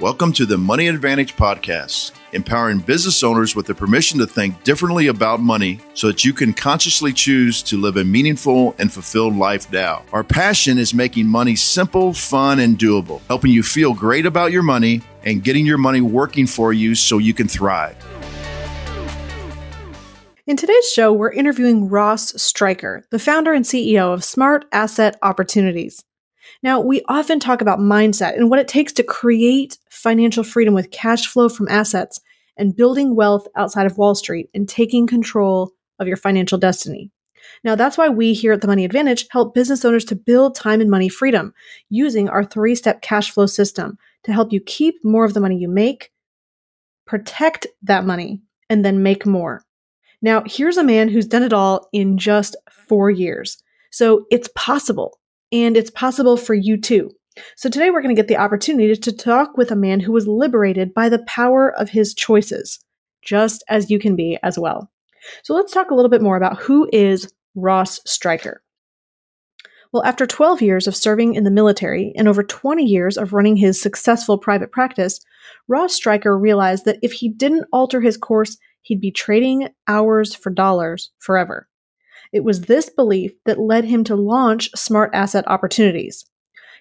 [0.00, 5.06] Welcome to the Money Advantage Podcast, empowering business owners with the permission to think differently
[5.06, 9.70] about money so that you can consciously choose to live a meaningful and fulfilled life
[9.70, 10.02] now.
[10.12, 14.64] Our passion is making money simple, fun, and doable, helping you feel great about your
[14.64, 17.96] money and getting your money working for you so you can thrive.
[20.44, 26.02] In today's show, we're interviewing Ross Stryker, the founder and CEO of Smart Asset Opportunities.
[26.64, 30.90] Now, we often talk about mindset and what it takes to create financial freedom with
[30.90, 32.18] cash flow from assets
[32.56, 37.10] and building wealth outside of Wall Street and taking control of your financial destiny.
[37.64, 40.80] Now, that's why we here at the Money Advantage help business owners to build time
[40.80, 41.52] and money freedom
[41.90, 45.58] using our three step cash flow system to help you keep more of the money
[45.58, 46.12] you make,
[47.06, 48.40] protect that money,
[48.70, 49.62] and then make more.
[50.22, 52.56] Now, here's a man who's done it all in just
[52.88, 53.62] four years.
[53.90, 55.18] So it's possible
[55.54, 57.12] and it's possible for you too.
[57.56, 60.26] So today we're going to get the opportunity to talk with a man who was
[60.26, 62.80] liberated by the power of his choices,
[63.22, 64.90] just as you can be as well.
[65.44, 68.62] So let's talk a little bit more about who is Ross Stryker.
[69.92, 73.54] Well, after 12 years of serving in the military and over 20 years of running
[73.54, 75.20] his successful private practice,
[75.68, 80.50] Ross Stryker realized that if he didn't alter his course, he'd be trading hours for
[80.50, 81.68] dollars forever.
[82.34, 86.26] It was this belief that led him to launch Smart Asset Opportunities.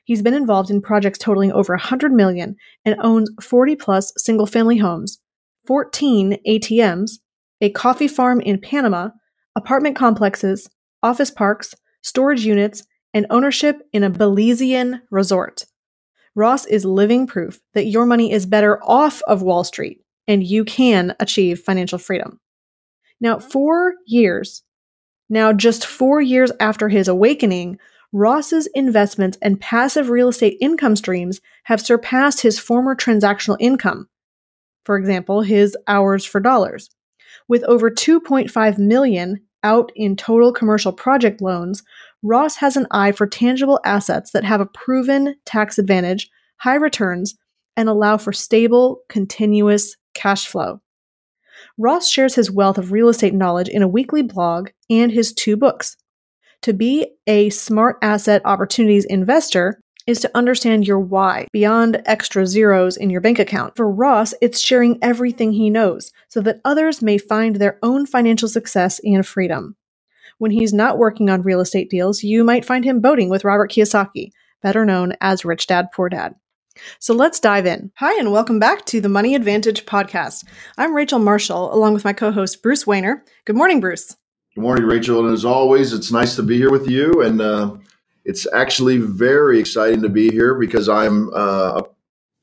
[0.04, 4.80] He's been involved in projects totaling over 100 million and owns 40 plus single family
[4.80, 5.20] homes,
[5.68, 7.20] 14 ATMs,
[7.62, 9.10] a coffee farm in Panama,
[9.56, 10.68] apartment complexes,
[11.04, 15.66] office parks, storage units, and ownership in a Belizean resort.
[16.34, 20.66] Ross is living proof that your money is better off of Wall Street and you
[20.66, 22.40] can achieve financial freedom.
[23.22, 24.64] Now, for years,
[25.30, 27.80] now, just four years after his awakening,
[28.12, 34.08] Ross's investments and passive real estate income streams have surpassed his former transactional income.
[34.86, 36.90] For example, his hours for dollars.
[37.48, 41.82] With over 2.5 million out in total commercial project loans,
[42.22, 47.36] Ross has an eye for tangible assets that have a proven tax advantage, high returns,
[47.76, 50.83] and allow for stable, continuous cash flow.
[51.78, 55.58] Ross shares his wealth of real estate knowledge in a weekly blog and his two
[55.58, 55.98] books.
[56.62, 62.96] To be a smart asset opportunities investor is to understand your why beyond extra zeros
[62.96, 63.76] in your bank account.
[63.76, 68.50] For Ross, it's sharing everything he knows so that others may find their own financial
[68.50, 69.76] success and freedom.
[70.38, 73.72] When he's not working on real estate deals, you might find him boating with Robert
[73.72, 76.36] Kiyosaki, better known as Rich Dad Poor Dad.
[77.00, 77.92] So let's dive in.
[77.98, 80.46] Hi, and welcome back to the Money Advantage podcast.
[80.78, 83.22] I'm Rachel Marshall, along with my co host, Bruce Wehner.
[83.46, 84.16] Good morning, Bruce.
[84.56, 85.26] Good morning, Rachel.
[85.26, 87.22] And as always, it's nice to be here with you.
[87.22, 87.76] And uh,
[88.26, 91.82] it's actually very exciting to be here because I'm uh,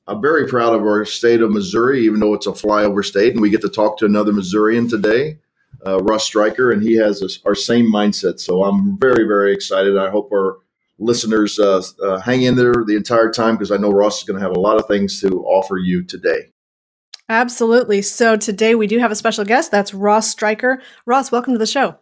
[0.07, 3.41] I'm very proud of our state of Missouri, even though it's a flyover state, and
[3.41, 5.39] we get to talk to another Missourian today,
[5.87, 8.41] uh, Ross Stryker, and he has a, our same mindset.
[8.41, 9.97] So I'm very, very excited.
[9.97, 10.59] I hope our
[11.01, 14.39] listeners uh, uh, hang in there the entire time because I know Ross is going
[14.39, 16.53] to have a lot of things to offer you today.
[17.29, 18.03] Absolutely.
[18.03, 19.71] So today we do have a special guest.
[19.71, 20.83] That's Ross Stryker.
[21.07, 21.97] Ross, welcome to the show.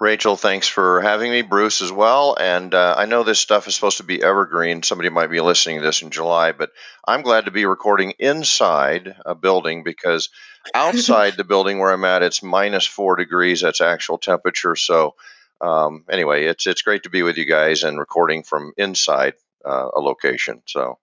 [0.00, 1.42] Rachel, thanks for having me.
[1.42, 2.36] Bruce as well.
[2.38, 4.82] And uh, I know this stuff is supposed to be evergreen.
[4.82, 6.70] Somebody might be listening to this in July, but
[7.06, 10.30] I'm glad to be recording inside a building because
[10.74, 13.60] outside the building where I'm at, it's minus four degrees.
[13.60, 14.76] That's actual temperature.
[14.76, 15.14] So
[15.60, 19.34] um, anyway, it's it's great to be with you guys and recording from inside
[19.64, 20.62] uh, a location.
[20.66, 20.98] So.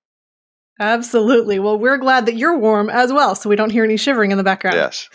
[0.79, 1.59] Absolutely.
[1.59, 4.37] Well, we're glad that you're warm as well, so we don't hear any shivering in
[4.37, 4.77] the background.
[4.77, 5.09] Yes.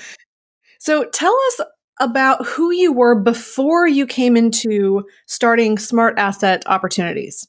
[0.79, 1.61] So tell us
[1.99, 7.49] about who you were before you came into starting smart asset opportunities.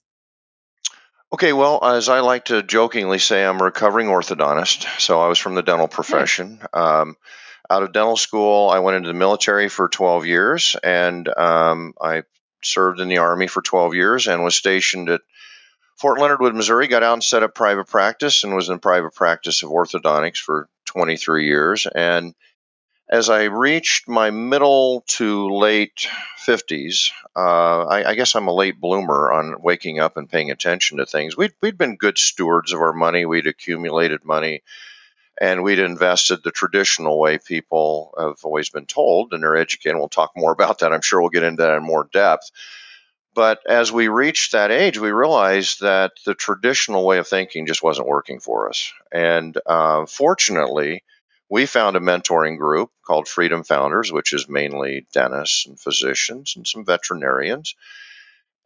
[1.34, 5.00] Okay, well, as I like to jokingly say, I'm a recovering orthodontist.
[5.00, 6.62] So I was from the dental profession.
[6.74, 7.18] Um,
[7.70, 12.24] out of dental school, I went into the military for 12 years, and um, I
[12.64, 15.22] served in the Army for 12 years and was stationed at
[15.98, 16.88] Fort Leonard Wood, Missouri.
[16.88, 20.70] Got out and set up private practice and was in private practice of orthodontics for
[20.86, 21.88] 23 years.
[21.88, 22.36] And
[23.10, 26.08] as I reached my middle to late
[26.46, 30.98] 50s, uh, I, I, guess I'm a late bloomer on waking up and paying attention
[30.98, 31.38] to things.
[31.38, 34.62] We'd, we'd been good stewards of our money, we'd accumulated money
[35.40, 39.98] and we'd invested the traditional way people have always been told and they're educated.
[39.98, 40.94] We'll talk more about that.
[40.94, 42.50] I'm sure we'll get into that in more depth.
[43.34, 47.84] But as we reached that age, we realized that the traditional way of thinking just
[47.84, 48.92] wasn't working for us.
[49.12, 51.04] And uh, fortunately,
[51.50, 56.68] we found a mentoring group called Freedom Founders, which is mainly dentists and physicians and
[56.68, 57.76] some veterinarians.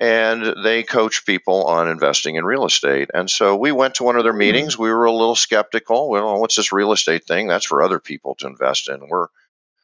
[0.01, 3.11] And they coach people on investing in real estate.
[3.13, 4.75] And so we went to one of their meetings.
[4.75, 6.09] We were a little skeptical.
[6.09, 7.47] Well, what's this real estate thing?
[7.47, 9.07] That's for other people to invest in.
[9.07, 9.27] We're,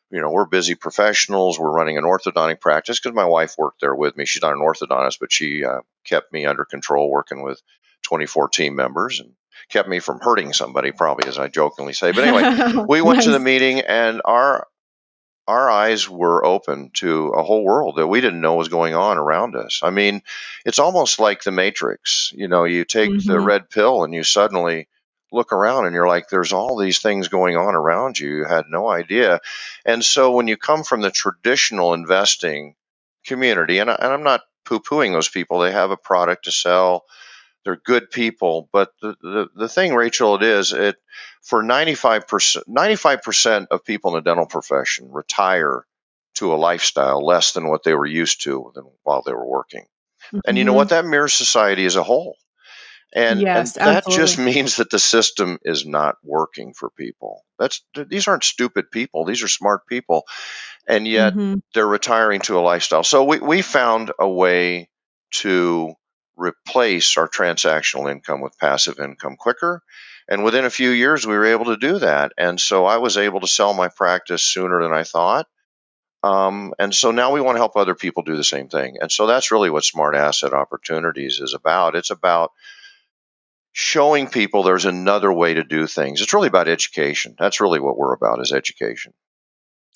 [0.09, 1.59] you know, we're busy professionals.
[1.59, 4.25] We're running an orthodontic practice because my wife worked there with me.
[4.25, 7.61] She's not an orthodontist, but she uh, kept me under control working with
[8.01, 9.33] 24 team members and
[9.69, 12.11] kept me from hurting somebody, probably as I jokingly say.
[12.11, 13.25] But anyway, we went nice.
[13.25, 14.65] to the meeting and our
[15.47, 19.17] our eyes were open to a whole world that we didn't know was going on
[19.17, 19.79] around us.
[19.81, 20.21] I mean,
[20.65, 22.33] it's almost like the Matrix.
[22.35, 23.31] You know, you take mm-hmm.
[23.31, 24.87] the red pill and you suddenly
[25.31, 28.29] look around and you're like, there's all these things going on around you.
[28.29, 29.39] You had no idea.
[29.85, 32.75] And so when you come from the traditional investing
[33.25, 36.51] community, and, I, and I'm not poo pooing those people, they have a product to
[36.51, 37.05] sell
[37.67, 38.69] they're good people.
[38.71, 40.95] But the, the, the thing, Rachel, it is it
[41.41, 45.85] for 95%, 95% of people in the dental profession retire
[46.35, 48.71] to a lifestyle less than what they were used to
[49.03, 49.83] while they were working.
[50.27, 50.39] Mm-hmm.
[50.47, 50.77] And you know mm-hmm.
[50.77, 50.89] what?
[50.89, 52.37] That mirrors society as a whole.
[53.13, 54.23] And, yes, and that absolutely.
[54.23, 57.43] just means that the system is not working for people.
[57.59, 60.23] That's these aren't stupid people; these are smart people,
[60.87, 61.55] and yet mm-hmm.
[61.73, 63.03] they're retiring to a lifestyle.
[63.03, 64.89] So we we found a way
[65.35, 65.95] to
[66.37, 69.81] replace our transactional income with passive income quicker.
[70.29, 72.33] And within a few years, we were able to do that.
[72.37, 75.47] And so I was able to sell my practice sooner than I thought.
[76.23, 78.97] Um, and so now we want to help other people do the same thing.
[78.99, 81.95] And so that's really what Smart Asset Opportunities is about.
[81.95, 82.51] It's about
[83.71, 86.21] showing people there's another way to do things.
[86.21, 87.35] It's really about education.
[87.37, 89.13] That's really what we're about is education.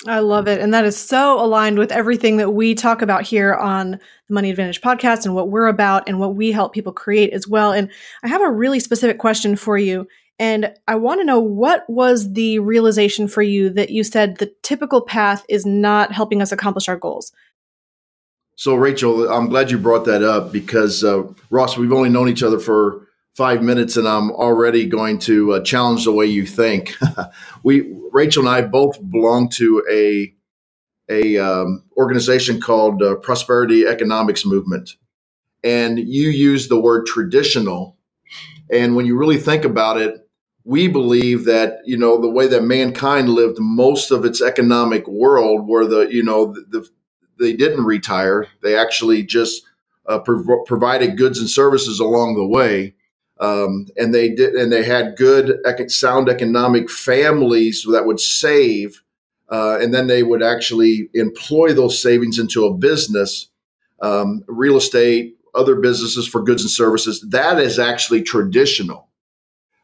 [0.08, 0.60] I love it.
[0.60, 4.50] And that is so aligned with everything that we talk about here on the Money
[4.50, 7.72] Advantage podcast and what we're about and what we help people create as well.
[7.72, 7.90] And
[8.24, 10.08] I have a really specific question for you.
[10.40, 14.52] And I want to know what was the realization for you that you said the
[14.64, 17.32] typical path is not helping us accomplish our goals?
[18.56, 22.42] So, Rachel, I'm glad you brought that up because, uh, Ross, we've only known each
[22.42, 23.08] other for
[23.42, 26.96] five minutes and I'm already going to uh, challenge the way you think.
[27.64, 30.32] we, Rachel and I both belong to a,
[31.10, 34.92] a um, organization called uh, Prosperity Economics Movement.
[35.64, 37.98] And you use the word traditional.
[38.72, 40.18] And when you really think about it,
[40.64, 45.68] we believe that, you know, the way that mankind lived most of its economic world
[45.68, 46.90] where the, you know, the, the
[47.40, 48.46] they didn't retire.
[48.62, 49.64] They actually just
[50.08, 52.94] uh, prov- provided goods and services along the way
[53.42, 59.02] um, and they did, and they had good, sound economic families that would save,
[59.50, 63.48] uh, and then they would actually employ those savings into a business,
[64.00, 67.20] um, real estate, other businesses for goods and services.
[67.30, 69.10] That is actually traditional.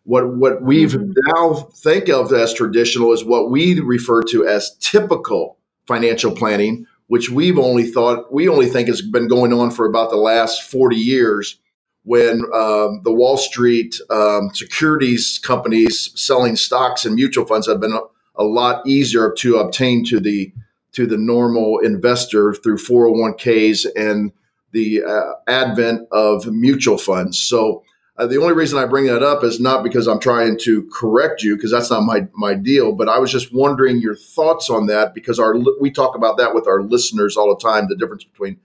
[0.03, 1.11] What what we've mm-hmm.
[1.35, 5.57] now think of as traditional is what we refer to as typical
[5.87, 10.11] financial planning, which we've only thought we only think has been going on for about
[10.11, 11.59] the last forty years
[12.07, 17.91] when um, the Wall Street um, securities companies selling stocks and mutual funds have been
[17.91, 20.53] a, a, lot easier to obtain to the
[20.93, 24.31] to the normal investor through 401ks and
[24.71, 27.37] the uh, advent of mutual funds.
[27.37, 27.83] So
[28.17, 31.43] uh, the only reason I bring that up is not because I'm trying to correct
[31.43, 34.87] you because that's not my my deal, but I was just wondering your thoughts on
[34.87, 38.23] that because our we talk about that with our listeners all the time the difference
[38.23, 38.57] between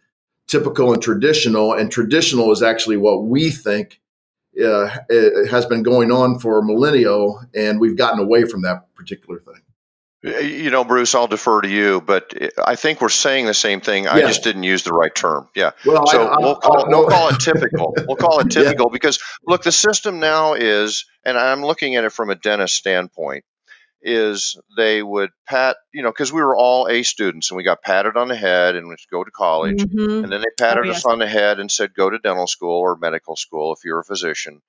[0.49, 1.73] typical and traditional.
[1.73, 4.00] And traditional is actually what we think
[4.62, 4.89] uh,
[5.50, 7.11] has been going on for millennia,
[7.55, 9.63] and we've gotten away from that particular thing.
[10.25, 12.32] You know, Bruce, I'll defer to you, but
[12.65, 14.06] I think we're saying the same thing.
[14.06, 15.49] I just didn't use the right term.
[15.56, 15.72] Yeah.
[15.84, 17.93] Well, so I, I, we'll call I, we'll call it typical.
[18.06, 18.93] We'll call it typical yeah.
[18.93, 23.44] because look, the system now is, and I'm looking at it from a dentist standpoint
[24.03, 27.82] is they would pat, you know, because we were all A students and we got
[27.82, 29.82] patted on the head and would go to college.
[29.82, 30.25] Mm-hmm.
[30.25, 30.99] And then they patted oh, yes.
[30.99, 34.01] us on the head and said, go to dental school or medical school if you're
[34.01, 34.61] a physician.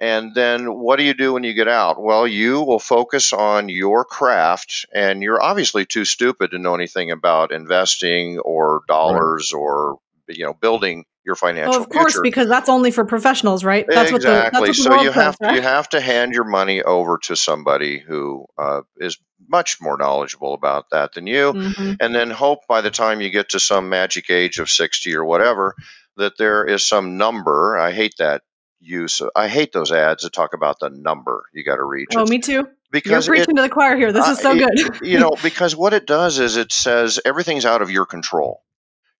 [0.00, 2.00] And then what do you do when you get out?
[2.00, 7.10] Well, you will focus on your craft, and you're obviously too stupid to know anything
[7.10, 9.60] about investing or dollars right.
[9.60, 9.98] or
[10.28, 12.22] you know building your financial well, of course future.
[12.22, 13.84] because that's only for professionals right?
[13.86, 15.54] That's exactly what the, that's what so you have right?
[15.54, 20.54] you have to hand your money over to somebody who uh, is much more knowledgeable
[20.54, 21.52] about that than you.
[21.52, 21.92] Mm-hmm.
[22.00, 25.24] and then hope by the time you get to some magic age of 60 or
[25.24, 25.76] whatever
[26.16, 27.78] that there is some number.
[27.78, 28.42] I hate that
[28.80, 32.10] use i hate those ads that talk about the number you got to reach.
[32.14, 32.68] Oh me too.
[32.90, 34.12] Because you're preaching it, to the choir here.
[34.12, 35.00] This uh, is so good.
[35.02, 38.62] you know because what it does is it says everything's out of your control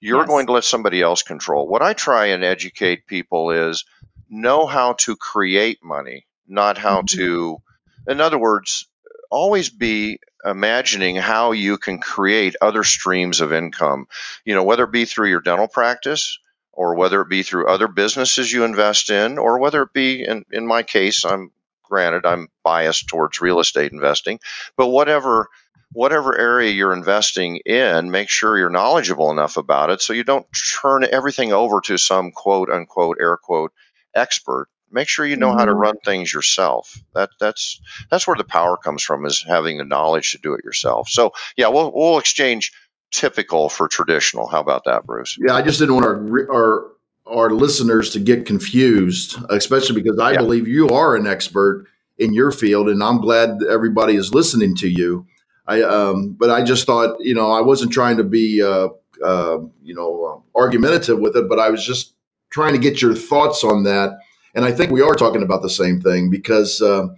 [0.00, 0.28] you're yes.
[0.28, 1.66] going to let somebody else control.
[1.68, 3.84] What I try and educate people is
[4.28, 7.18] know how to create money, not how mm-hmm.
[7.18, 7.62] to,
[8.06, 8.86] in other words,
[9.30, 14.06] always be imagining how you can create other streams of income,
[14.44, 16.38] you know, whether it be through your dental practice
[16.72, 20.44] or whether it be through other businesses you invest in, or whether it be in,
[20.52, 21.50] in my case, I'm
[21.82, 24.38] granted I'm biased towards real estate investing,
[24.76, 25.48] but whatever
[25.92, 30.46] whatever area you're investing in, make sure you're knowledgeable enough about it so you don't
[30.80, 33.72] turn everything over to some quote unquote air quote
[34.14, 34.68] expert.
[34.90, 35.58] Make sure you know mm-hmm.
[35.58, 35.80] how to mm-hmm.
[35.80, 36.98] run things yourself.
[37.14, 37.80] That that's
[38.10, 41.08] that's where the power comes from is having the knowledge to do it yourself.
[41.08, 42.72] So yeah, we'll we'll exchange
[43.10, 44.46] typical for traditional.
[44.46, 45.36] How about that, Bruce?
[45.40, 46.90] Yeah, I just didn't want our our
[47.26, 50.38] our listeners to get confused, especially because I yeah.
[50.38, 54.88] believe you are an expert in your field, and I'm glad everybody is listening to
[54.88, 55.26] you.
[55.68, 58.88] I, um, but I just thought, you know, I wasn't trying to be, uh,
[59.22, 62.14] uh, you know, uh, argumentative with it, but I was just
[62.50, 64.18] trying to get your thoughts on that.
[64.54, 67.08] And I think we are talking about the same thing because uh,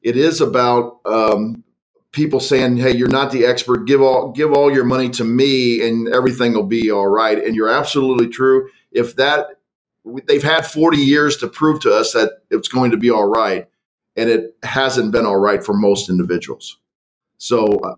[0.00, 1.64] it is about um,
[2.12, 3.86] people saying, "Hey, you're not the expert.
[3.86, 7.56] Give all give all your money to me, and everything will be all right." And
[7.56, 8.68] you're absolutely true.
[8.92, 9.48] If that
[10.26, 13.68] they've had 40 years to prove to us that it's going to be all right,
[14.16, 16.78] and it hasn't been all right for most individuals.
[17.42, 17.66] So.
[17.66, 17.94] Uh,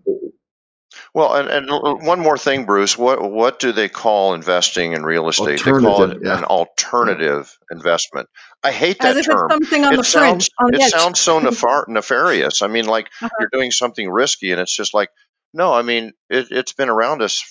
[1.13, 2.97] well, and, and one more thing, Bruce.
[2.97, 5.63] What what do they call investing in real estate?
[5.63, 6.37] They call it yeah.
[6.37, 8.27] an alternative investment.
[8.63, 9.49] I hate that As term.
[9.49, 10.75] something on it the sounds, fringe.
[10.81, 12.61] it sounds so nefar- nefarious.
[12.61, 13.29] I mean, like uh-huh.
[13.39, 15.09] you're doing something risky, and it's just like,
[15.53, 15.73] no.
[15.73, 17.43] I mean, it, it's been around us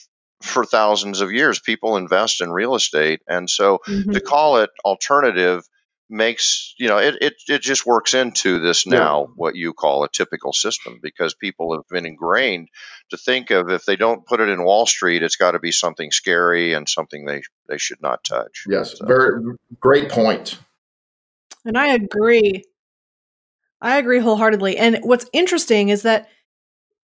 [0.42, 1.60] for thousands of years.
[1.60, 4.12] People invest in real estate, and so mm-hmm.
[4.12, 5.64] to call it alternative
[6.10, 9.32] makes you know it, it, it just works into this now yeah.
[9.36, 12.68] what you call a typical system because people have been ingrained
[13.10, 15.72] to think of if they don't put it in wall street it's got to be
[15.72, 19.06] something scary and something they they should not touch yes so.
[19.06, 19.40] very
[19.80, 20.58] great point
[21.64, 22.64] and I agree.
[23.80, 24.76] I agree wholeheartedly.
[24.76, 26.28] And what's interesting is that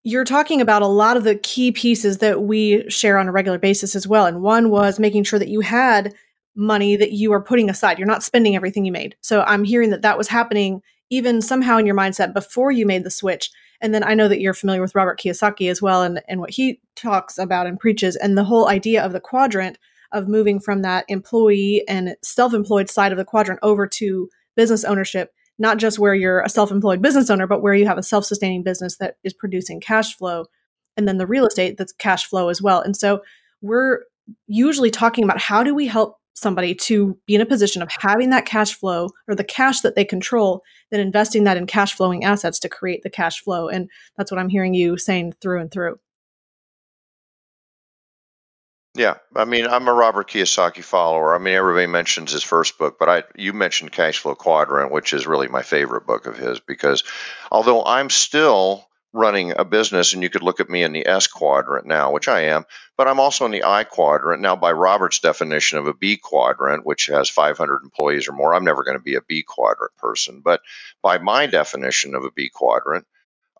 [0.02, 3.58] you're talking about a lot of the key pieces that we share on a regular
[3.58, 4.26] basis as well.
[4.26, 6.14] And one was making sure that you had
[6.60, 7.98] money that you are putting aside.
[7.98, 9.16] You're not spending everything you made.
[9.20, 13.02] So I'm hearing that that was happening even somehow in your mindset before you made
[13.02, 13.50] the switch.
[13.80, 16.50] And then I know that you're familiar with Robert Kiyosaki as well and, and what
[16.50, 19.78] he talks about and preaches and the whole idea of the quadrant
[20.12, 24.84] of moving from that employee and self employed side of the quadrant over to business
[24.84, 28.02] ownership, not just where you're a self employed business owner, but where you have a
[28.02, 30.44] self sustaining business that is producing cash flow,
[30.96, 32.80] and then the real estate that's cash flow as well.
[32.80, 33.22] And so
[33.62, 34.00] we're
[34.46, 38.30] usually talking about how do we help somebody to be in a position of having
[38.30, 42.24] that cash flow or the cash that they control, then investing that in cash flowing
[42.24, 43.68] assets to create the cash flow.
[43.68, 45.98] And that's what I'm hearing you saying through and through.
[48.96, 51.32] Yeah, I mean, I'm a Robert Kiyosaki follower.
[51.32, 55.12] I mean, everybody mentions his first book, but I you mentioned Cash Flow Quadrant, which
[55.12, 57.04] is really my favorite book of his because
[57.52, 61.26] although I'm still running a business and you could look at me in the S
[61.26, 62.64] quadrant now, which I am,
[62.96, 64.42] but I'm also in the I quadrant.
[64.42, 68.64] Now by Robert's definition of a B quadrant, which has 500 employees or more, I'm
[68.64, 70.60] never going to be a B quadrant person, but
[71.02, 73.06] by my definition of a B quadrant,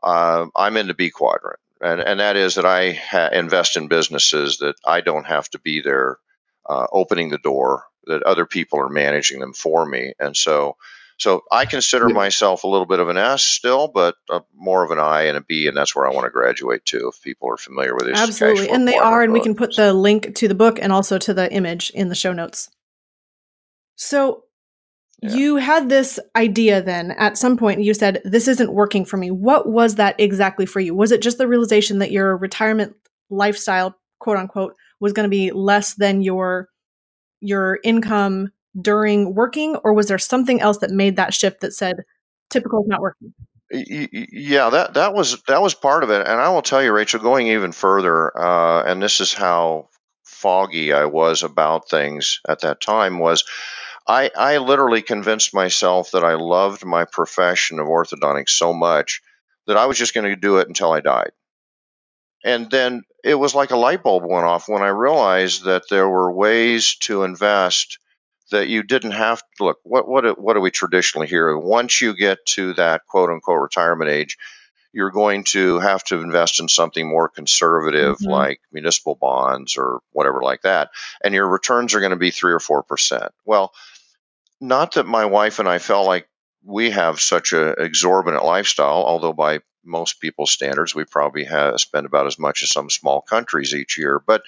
[0.02, 3.88] uh, I'm in the B quadrant and, and that is that I ha- invest in
[3.88, 6.18] businesses that I don't have to be there
[6.68, 10.14] uh, opening the door, that other people are managing them for me.
[10.18, 10.76] And so,
[11.20, 12.14] so I consider yeah.
[12.14, 15.36] myself a little bit of an S still, but uh, more of an I and
[15.36, 17.08] a B, and that's where I want to graduate to.
[17.08, 19.92] If people are familiar with this, absolutely, and they are, and we can put the
[19.92, 22.70] link to the book and also to the image in the show notes.
[23.96, 24.44] So,
[25.22, 25.34] yeah.
[25.34, 29.30] You had this idea then at some point, you said, This isn't working for me.
[29.30, 30.94] What was that exactly for you?
[30.94, 32.96] Was it just the realization that your retirement
[33.28, 36.70] lifestyle, quote unquote, was going to be less than your
[37.42, 42.04] your income during working or was there something else that made that shift that said
[42.50, 43.32] typical is not working
[43.70, 47.20] yeah that that was that was part of it and i will tell you rachel
[47.20, 49.88] going even further uh, and this is how
[50.24, 53.44] foggy i was about things at that time was
[54.10, 59.20] I, I literally convinced myself that I loved my profession of orthodontics so much
[59.68, 61.30] that I was just going to do it until I died.
[62.42, 66.08] And then it was like a light bulb went off when I realized that there
[66.08, 67.98] were ways to invest
[68.50, 69.78] that you didn't have to look.
[69.82, 71.56] What what what do we traditionally hear?
[71.56, 74.36] Once you get to that quote unquote retirement age,
[74.92, 78.30] you're going to have to invest in something more conservative mm-hmm.
[78.30, 80.90] like municipal bonds or whatever like that
[81.22, 83.28] and your returns are going to be 3 or 4%.
[83.44, 83.72] Well,
[84.60, 86.28] not that my wife and I felt like
[86.64, 92.06] we have such an exorbitant lifestyle, although by most people's standards, we probably have spend
[92.06, 94.20] about as much as some small countries each year.
[94.24, 94.42] But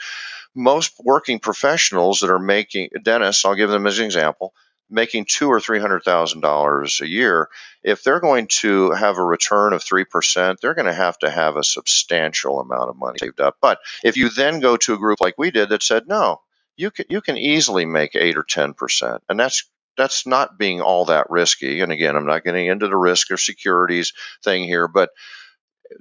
[0.54, 4.52] most working professionals that are making dentists, I'll give them as an example,
[4.90, 7.48] making two or three hundred thousand dollars a year,
[7.82, 11.30] if they're going to have a return of three percent, they're going to have to
[11.30, 13.56] have a substantial amount of money saved up.
[13.60, 16.42] But if you then go to a group like we did that said, no,
[16.76, 19.64] you can you can easily make eight or ten percent, and that's
[19.96, 21.80] that's not being all that risky.
[21.80, 25.10] And again, I'm not getting into the risk or securities thing here, but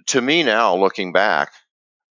[0.08, 1.52] to me now, looking back,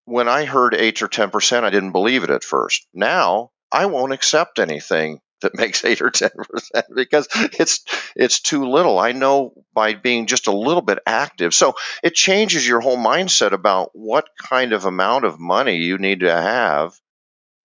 [0.05, 2.87] when I heard eight or ten percent, I didn't believe it at first.
[2.93, 7.85] Now I won't accept anything that makes eight or ten percent because it's
[8.17, 8.99] it's too little.
[8.99, 11.55] I know by being just a little bit active.
[11.55, 16.21] So it changes your whole mindset about what kind of amount of money you need
[16.21, 16.95] to have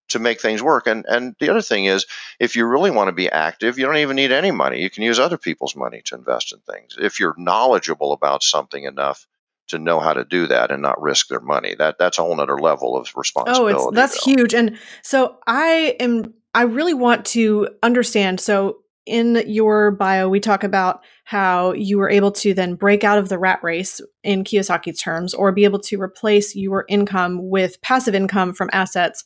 [0.09, 0.88] to make things work.
[0.88, 2.05] And and the other thing is
[2.39, 4.81] if you really want to be active, you don't even need any money.
[4.81, 6.95] You can use other people's money to invest in things.
[7.00, 9.27] If you're knowledgeable about something enough
[9.67, 11.75] to know how to do that and not risk their money.
[11.75, 13.75] That that's a whole other level of responsibility.
[13.75, 14.31] Oh, it's that's though.
[14.31, 14.53] huge.
[14.53, 18.39] And so I am I really want to understand.
[18.39, 23.17] So in your bio, we talk about how you were able to then break out
[23.17, 27.81] of the rat race in Kiyosaki's terms, or be able to replace your income with
[27.81, 29.24] passive income from assets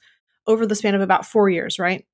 [0.48, 2.06] over the span of about four years, right?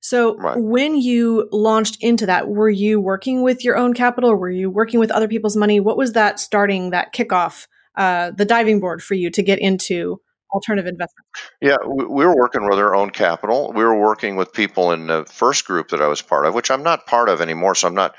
[0.00, 0.56] So right.
[0.56, 4.34] when you launched into that, were you working with your own capital?
[4.34, 5.80] Were you working with other people's money?
[5.80, 10.20] What was that starting that kickoff, uh, the diving board for you to get into
[10.52, 11.26] alternative investment?
[11.60, 13.72] Yeah, we, we were working with our own capital.
[13.74, 16.70] We were working with people in the first group that I was part of, which
[16.70, 17.74] I'm not part of anymore.
[17.74, 18.14] So I'm not.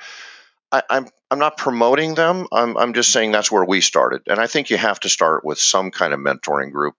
[0.71, 2.47] I, I'm I'm not promoting them.
[2.51, 5.43] I'm I'm just saying that's where we started, and I think you have to start
[5.43, 6.95] with some kind of mentoring group.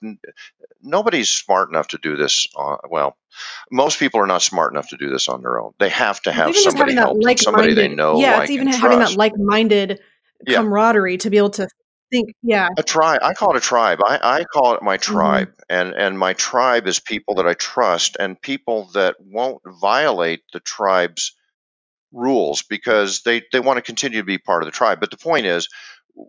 [0.83, 2.49] Nobody's smart enough to do this.
[2.57, 3.17] On, well,
[3.71, 5.73] most people are not smart enough to do this on their own.
[5.79, 8.21] They have to have somebody help them, somebody they know.
[8.21, 9.13] Yeah, like, it's even having trust.
[9.13, 10.01] that like-minded
[10.47, 10.57] yeah.
[10.57, 11.69] camaraderie to be able to
[12.11, 12.35] think.
[12.43, 13.21] Yeah, a tribe.
[13.23, 14.01] I call it a tribe.
[14.05, 15.13] I, I call it my mm-hmm.
[15.13, 15.63] tribe, mm-hmm.
[15.69, 20.61] and and my tribe is people that I trust and people that won't violate the
[20.61, 21.37] tribe's
[22.13, 25.01] rules because they they want to continue to be part of the tribe.
[25.01, 25.69] But the point is,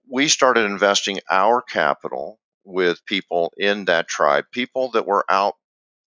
[0.09, 5.55] we started investing our capital with people in that tribe, people that were out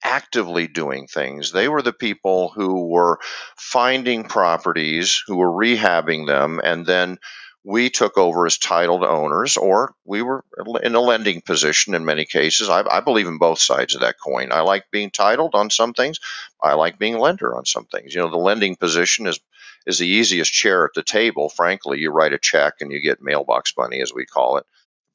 [0.02, 1.50] actively doing things.
[1.50, 3.19] They were the people who were
[3.57, 7.19] finding properties, who were rehabbing them, and then
[7.64, 10.45] we took over as titled owners, or we were
[10.83, 12.69] in a lending position in many cases.
[12.69, 14.52] I, I, believe in both sides of that coin.
[14.52, 16.21] I like being titled on some things.
[16.63, 18.15] I like being lender on some things.
[18.15, 19.41] You know, the lending position is
[19.86, 21.49] is the easiest chair at the table.
[21.49, 24.64] Frankly, you write a check and you get mailbox money, as we call it,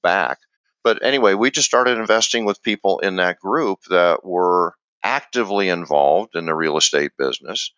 [0.04, 0.40] back.
[0.84, 6.36] But anyway, we just started investing with people in that group that were actively involved
[6.36, 7.72] in the real estate business,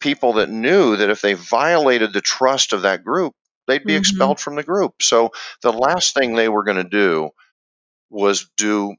[0.00, 3.34] people that knew that if they violated the trust of that group,
[3.66, 4.00] they'd be mm-hmm.
[4.00, 4.94] expelled from the group.
[5.00, 5.30] So
[5.62, 7.30] the last thing they were going to do
[8.10, 8.94] was do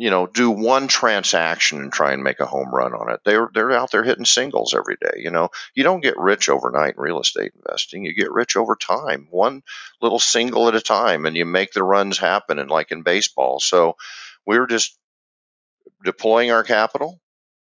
[0.00, 3.20] you know, do one transaction and try and make a home run on it.
[3.22, 5.18] They're they're out there hitting singles every day.
[5.18, 8.06] You know, you don't get rich overnight in real estate investing.
[8.06, 9.62] You get rich over time, one
[10.00, 12.58] little single at a time, and you make the runs happen.
[12.58, 13.98] And like in baseball, so
[14.46, 14.96] we were just
[16.02, 17.20] deploying our capital,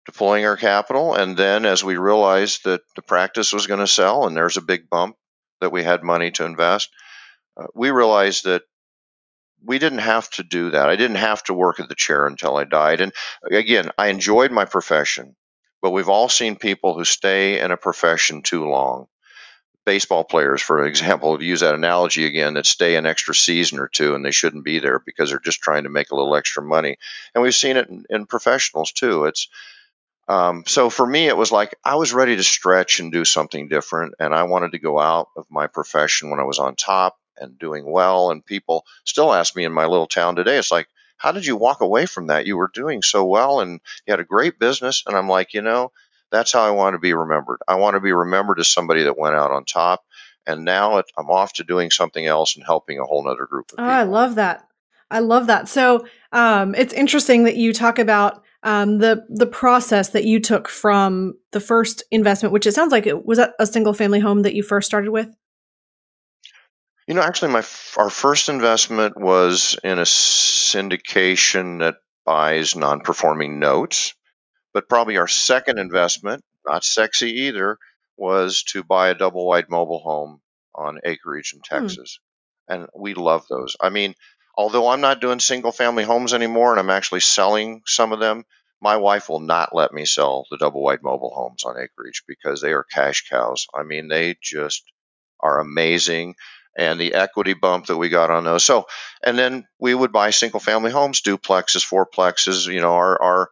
[0.06, 4.26] deploying our capital, and then as we realized that the practice was going to sell
[4.26, 5.16] and there's a big bump
[5.60, 6.88] that we had money to invest,
[7.58, 8.62] uh, we realized that
[9.64, 10.88] we didn't have to do that.
[10.88, 13.00] I didn't have to work at the chair until I died.
[13.00, 13.12] And
[13.50, 15.36] again, I enjoyed my profession,
[15.80, 19.06] but we've all seen people who stay in a profession too long.
[19.84, 23.88] Baseball players, for example, to use that analogy again, that stay an extra season or
[23.88, 26.62] two and they shouldn't be there because they're just trying to make a little extra
[26.62, 26.98] money.
[27.34, 29.24] And we've seen it in, in professionals too.
[29.24, 29.48] It's
[30.28, 33.68] um, so for me, it was like I was ready to stretch and do something
[33.68, 37.18] different, and I wanted to go out of my profession when I was on top
[37.42, 38.30] and doing well.
[38.30, 41.56] And people still ask me in my little town today, it's like, how did you
[41.56, 42.46] walk away from that?
[42.46, 45.04] You were doing so well and you had a great business.
[45.06, 45.92] And I'm like, you know,
[46.30, 47.58] that's how I want to be remembered.
[47.68, 50.02] I want to be remembered as somebody that went out on top.
[50.46, 53.70] And now it, I'm off to doing something else and helping a whole other group
[53.72, 53.90] of oh, people.
[53.90, 54.66] I love that.
[55.10, 55.68] I love that.
[55.68, 60.68] So um, it's interesting that you talk about um, the the process that you took
[60.68, 64.42] from the first investment, which it sounds like it was that a single family home
[64.42, 65.28] that you first started with.
[67.12, 67.62] You know, actually, my
[67.98, 74.14] our first investment was in a syndication that buys non-performing notes,
[74.72, 77.76] but probably our second investment, not sexy either,
[78.16, 80.40] was to buy a double wide mobile home
[80.74, 81.80] on acreage in hmm.
[81.80, 82.18] Texas,
[82.66, 82.72] hmm.
[82.72, 83.76] and we love those.
[83.78, 84.14] I mean,
[84.56, 88.46] although I'm not doing single family homes anymore, and I'm actually selling some of them.
[88.80, 92.62] My wife will not let me sell the double wide mobile homes on acreage because
[92.62, 93.66] they are cash cows.
[93.74, 94.82] I mean, they just
[95.40, 96.36] are amazing
[96.76, 98.64] and the equity bump that we got on those.
[98.64, 98.86] So,
[99.22, 102.72] and then we would buy single family homes, duplexes, fourplexes.
[102.72, 103.50] You know, our, our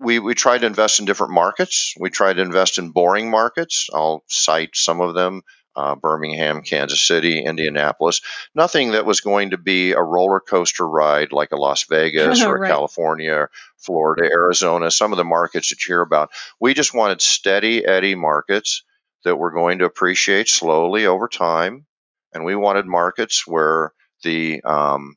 [0.00, 1.94] we, we tried to invest in different markets.
[1.98, 3.88] We tried to invest in boring markets.
[3.92, 5.42] I'll cite some of them.
[5.74, 8.20] uh, Birmingham, Kansas City, Indianapolis.
[8.54, 12.58] Nothing that was going to be a roller coaster ride like a Las Vegas or
[12.58, 12.68] Right.
[12.68, 16.30] California, Florida, Arizona, some of the markets that you hear about.
[16.60, 18.82] We just wanted steady eddy markets
[19.24, 21.86] that were going to appreciate slowly over time.
[22.34, 23.92] And we wanted markets where
[24.22, 25.16] the um,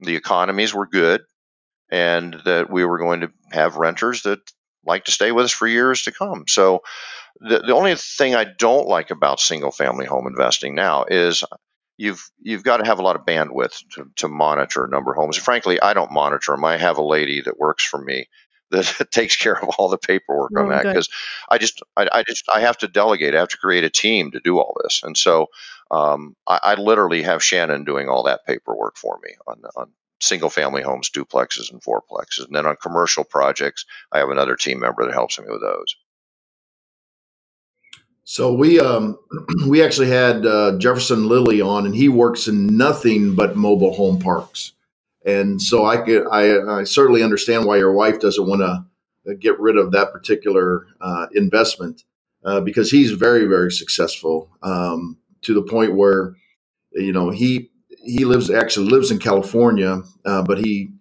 [0.00, 1.22] the economies were good
[1.90, 4.40] and that we were going to have renters that
[4.84, 6.44] like to stay with us for years to come.
[6.48, 6.82] So
[7.40, 11.44] the, the only thing I don't like about single family home investing now is
[11.96, 15.16] you've you've got to have a lot of bandwidth to, to monitor a number of
[15.16, 15.36] homes.
[15.36, 16.64] Frankly, I don't monitor them.
[16.64, 18.28] I have a lady that works for me
[18.72, 21.10] that takes care of all the paperwork on Oh, that because
[21.50, 23.34] I just I, I just I have to delegate.
[23.34, 25.48] I have to create a team to do all this, and so
[25.92, 30.50] um, I, I literally have Shannon doing all that paperwork for me on on single
[30.50, 35.04] family homes, duplexes, and fourplexes, and then on commercial projects, I have another team member
[35.04, 35.96] that helps me with those.
[38.24, 39.18] So we um,
[39.66, 44.18] we actually had uh, Jefferson Lilly on, and he works in nothing but mobile home
[44.18, 44.72] parks.
[45.24, 49.60] And so I could I, I certainly understand why your wife doesn't want to get
[49.60, 52.04] rid of that particular uh, investment
[52.44, 56.34] uh, because he's very very successful um, to the point where
[56.92, 57.70] you know he
[58.04, 60.92] he lives actually lives in California, uh, but he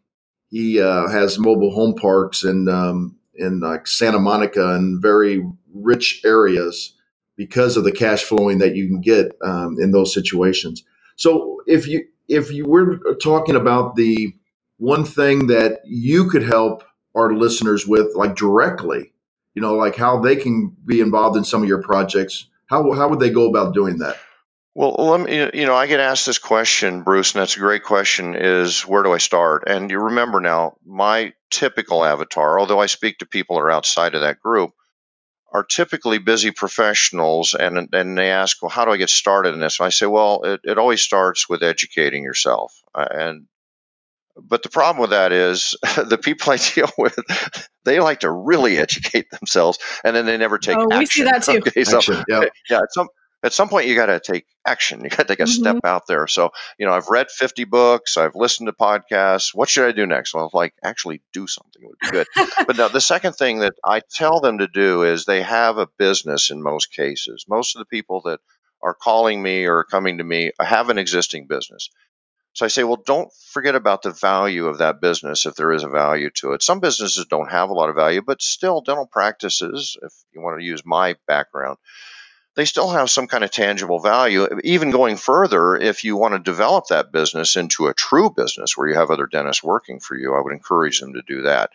[0.49, 6.21] he uh, has mobile home parks in um, in like Santa Monica and very rich
[6.25, 6.93] areas
[7.37, 10.83] because of the cash flowing that you can get um, in those situations.
[11.15, 14.33] So if you if you were talking about the
[14.77, 19.13] one thing that you could help our listeners with, like directly,
[19.53, 23.09] you know, like how they can be involved in some of your projects, how how
[23.09, 24.17] would they go about doing that?
[24.73, 27.83] Well, let me, you know, I get asked this question, Bruce, and that's a great
[27.83, 29.63] question is where do I start?
[29.67, 34.15] And you remember now, my typical avatar, although I speak to people that are outside
[34.15, 34.71] of that group,
[35.53, 39.59] are typically busy professionals and and they ask, well, how do I get started in
[39.59, 39.79] this?
[39.79, 42.73] And I say, well, it, it always starts with educating yourself.
[42.95, 43.47] Uh, And
[44.41, 45.75] but the problem with that is
[46.07, 47.17] the people I deal with,
[47.85, 50.99] they like to really educate themselves and then they never take Oh, action.
[50.99, 51.57] we see that too.
[51.59, 52.43] Okay, so Action, yeah.
[52.69, 53.09] yeah, some
[53.43, 55.03] at some point you got to take action.
[55.03, 55.87] You got to take a step mm-hmm.
[55.87, 56.27] out there.
[56.27, 59.53] So you know, I've read 50 books, I've listened to podcasts.
[59.53, 60.33] What should I do next?
[60.33, 62.27] Well, like actually do something would be good.
[62.67, 65.87] but now the second thing that I tell them to do is they have a
[65.97, 67.45] business in most cases.
[67.47, 68.39] Most of the people that
[68.83, 71.89] are calling me or coming to me have an existing business.
[72.53, 75.83] So I say, well, don't forget about the value of that business if there is
[75.83, 76.61] a value to it.
[76.61, 80.59] Some businesses don't have a lot of value, but still, dental practices, if you want
[80.59, 81.77] to use my background,
[82.55, 84.47] they still have some kind of tangible value.
[84.63, 88.89] Even going further, if you want to develop that business into a true business where
[88.89, 91.71] you have other dentists working for you, I would encourage them to do that.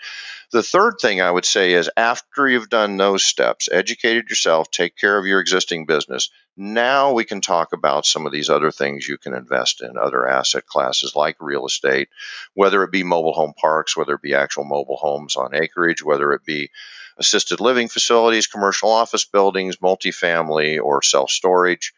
[0.53, 4.97] The third thing I would say is after you've done those steps, educated yourself, take
[4.97, 9.09] care of your existing business, now we can talk about some of these other things
[9.09, 12.09] you can invest in, other asset classes like real estate,
[12.55, 16.33] whether it be mobile home parks, whether it be actual mobile homes on acreage, whether
[16.33, 16.71] it be
[17.19, 21.93] assisted living facilities, commercial office buildings, multifamily, or self storage.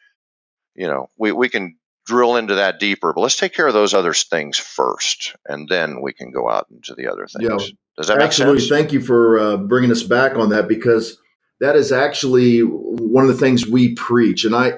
[0.74, 1.76] You know, we, we can
[2.06, 6.00] drill into that deeper, but let's take care of those other things first, and then
[6.00, 7.48] we can go out into the other things.
[7.48, 7.74] Yeah.
[7.96, 8.60] Does that make Absolutely.
[8.60, 8.70] sense?
[8.70, 11.18] Thank you for uh, bringing us back on that because
[11.60, 14.44] that is actually one of the things we preach.
[14.44, 14.74] And I,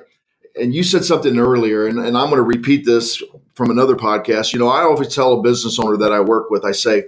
[0.58, 3.22] and you said something earlier, and, and I'm going to repeat this
[3.54, 4.52] from another podcast.
[4.52, 7.04] You know, I always tell a business owner that I work with, I say,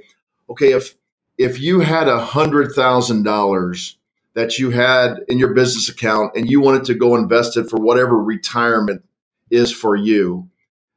[0.51, 0.95] okay, if
[1.39, 3.99] if you had a hundred thousand dollars
[4.35, 7.79] that you had in your business account and you wanted to go invest it for
[7.79, 9.03] whatever retirement
[9.51, 10.49] is for you,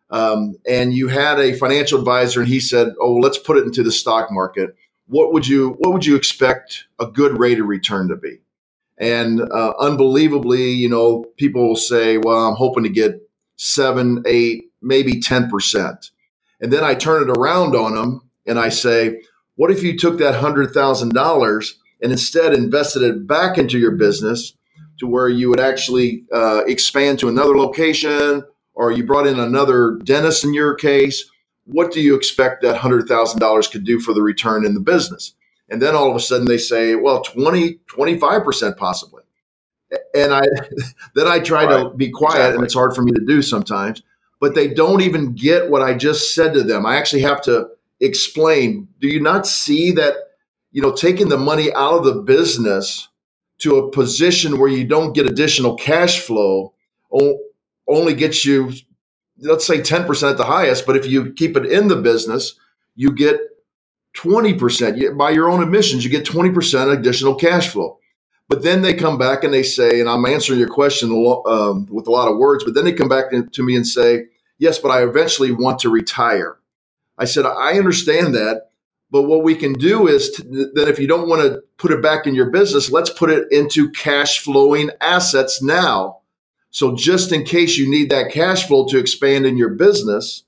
[0.10, 3.84] um, and you had a financial advisor and he said, "Oh, let's put it into
[3.84, 4.76] the stock market."
[5.08, 8.40] What would you What would you expect a good rate of return to be?
[8.98, 13.22] And uh, unbelievably, you know, people will say, "Well, I'm hoping to get
[13.58, 16.12] seven, eight, maybe ten percent."
[16.62, 19.22] And then I turn it around on them and I say,
[19.56, 23.92] "What if you took that hundred thousand dollars and instead invested it back into your
[23.92, 24.54] business
[25.00, 30.00] to where you would actually uh, expand to another location, or you brought in another
[30.04, 31.30] dentist in your case?"
[31.68, 34.80] What do you expect that hundred thousand dollars could do for the return in the
[34.80, 35.34] business?
[35.70, 39.24] And then all of a sudden they say, well, 20, 25% possibly.
[40.14, 40.42] And I
[41.16, 42.56] then I try to be quiet Exactly.
[42.56, 44.02] and it's hard for me to do sometimes,
[44.40, 46.86] but they don't even get what I just said to them.
[46.86, 47.68] I actually have to
[48.00, 50.16] explain, do you not see that,
[50.72, 53.08] you know, taking the money out of the business
[53.60, 56.74] to a position where you don't get additional cash flow
[57.88, 58.72] only gets you
[59.40, 62.56] let's say 10% at the highest, but if you keep it in the business,
[62.96, 63.40] you get
[64.18, 65.18] 20%.
[65.18, 68.00] By your own admissions, you get 20% additional cash flow.
[68.48, 71.10] But then they come back and they say, and I'm answering your question
[71.48, 74.26] um, with a lot of words, but then they come back to me and say,
[74.60, 76.58] yes, but I eventually want to retire.
[77.18, 78.70] I said, I understand that.
[79.12, 82.02] But what we can do is to, that if you don't want to put it
[82.02, 86.20] back in your business, let's put it into cash flowing assets now.
[86.72, 90.44] So just in case you need that cash flow to expand in your business,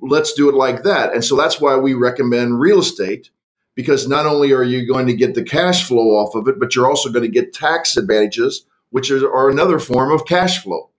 [0.00, 1.14] let's do it like that.
[1.14, 3.30] And so that's why we recommend real estate
[3.74, 6.74] because not only are you going to get the cash flow off of it, but
[6.74, 10.90] you're also going to get tax advantages, which are, another form of cash flow.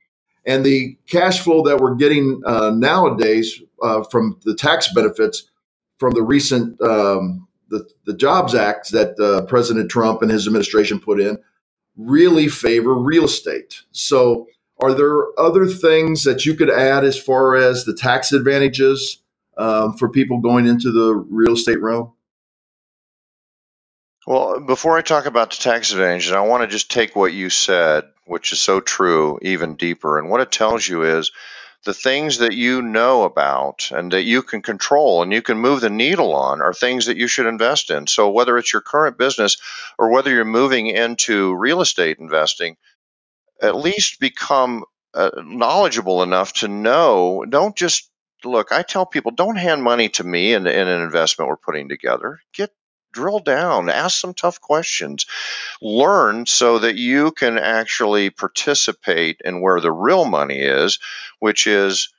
[0.45, 5.49] And the cash flow that we're getting uh, nowadays uh, from the tax benefits
[5.99, 10.99] from the recent um, the, the Jobs Act that uh, President Trump and his administration
[10.99, 11.37] put in
[11.95, 13.81] really favor real estate.
[13.91, 14.47] So,
[14.79, 19.21] are there other things that you could add as far as the tax advantages
[19.57, 22.13] um, for people going into the real estate realm?
[24.25, 27.49] Well, before I talk about the tax advantages, I want to just take what you
[27.49, 30.19] said, which is so true, even deeper.
[30.19, 31.31] And what it tells you is
[31.83, 35.81] the things that you know about and that you can control and you can move
[35.81, 38.05] the needle on are things that you should invest in.
[38.07, 39.57] So, whether it's your current business
[39.97, 42.77] or whether you're moving into real estate investing,
[43.61, 48.09] at least become uh, knowledgeable enough to know don't just
[48.45, 51.89] look i tell people don't hand money to me in, in an investment we're putting
[51.89, 52.71] together get
[53.11, 55.25] drill down, ask some tough questions,
[55.81, 60.99] learn so that you can actually participate in where the real money is,
[61.39, 62.09] which is,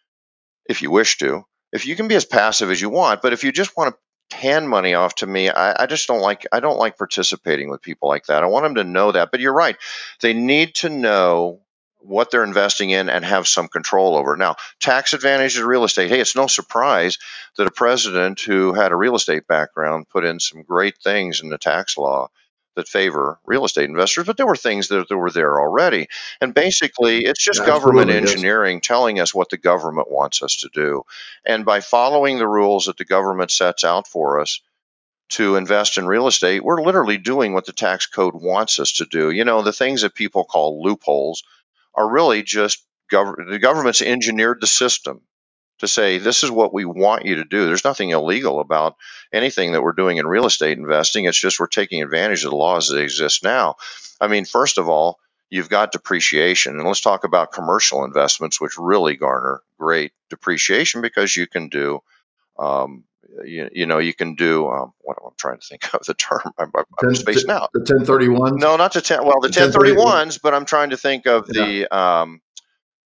[0.66, 3.44] if you wish to, if you can be as passive as you want, but if
[3.44, 6.60] you just want to hand money off to me, I, I just don't like I
[6.60, 8.42] don't like participating with people like that.
[8.42, 9.30] I want them to know that.
[9.30, 9.76] But you're right.
[10.20, 11.61] They need to know
[12.04, 14.36] what they're investing in and have some control over.
[14.36, 16.10] Now, tax advantages of real estate.
[16.10, 17.18] Hey, it's no surprise
[17.56, 21.48] that a president who had a real estate background put in some great things in
[21.48, 22.28] the tax law
[22.74, 26.08] that favor real estate investors, but there were things that, that were there already.
[26.40, 28.86] And basically, it's just government engineering yes.
[28.86, 31.02] telling us what the government wants us to do.
[31.44, 34.60] And by following the rules that the government sets out for us,
[35.32, 39.06] to invest in real estate, we're literally doing what the tax code wants us to
[39.06, 39.30] do.
[39.30, 41.42] You know, the things that people call loopholes,
[41.94, 45.20] are really just gov- the government's engineered the system
[45.78, 47.66] to say this is what we want you to do.
[47.66, 48.96] There's nothing illegal about
[49.32, 51.24] anything that we're doing in real estate investing.
[51.24, 53.76] It's just we're taking advantage of the laws that exist now.
[54.20, 55.18] I mean, first of all,
[55.50, 56.78] you've got depreciation.
[56.78, 62.00] And let's talk about commercial investments, which really garner great depreciation because you can do
[62.58, 63.04] um,
[63.44, 66.40] you, you know, you can do um, what I'm trying to think of the term.
[66.58, 67.70] I'm, I'm spacing out.
[67.72, 68.58] The 1031.
[68.58, 69.24] No, not the 10.
[69.24, 71.64] Well, the, the 1031s, but I'm trying to think of yeah.
[71.64, 71.96] the.
[71.96, 72.40] Um,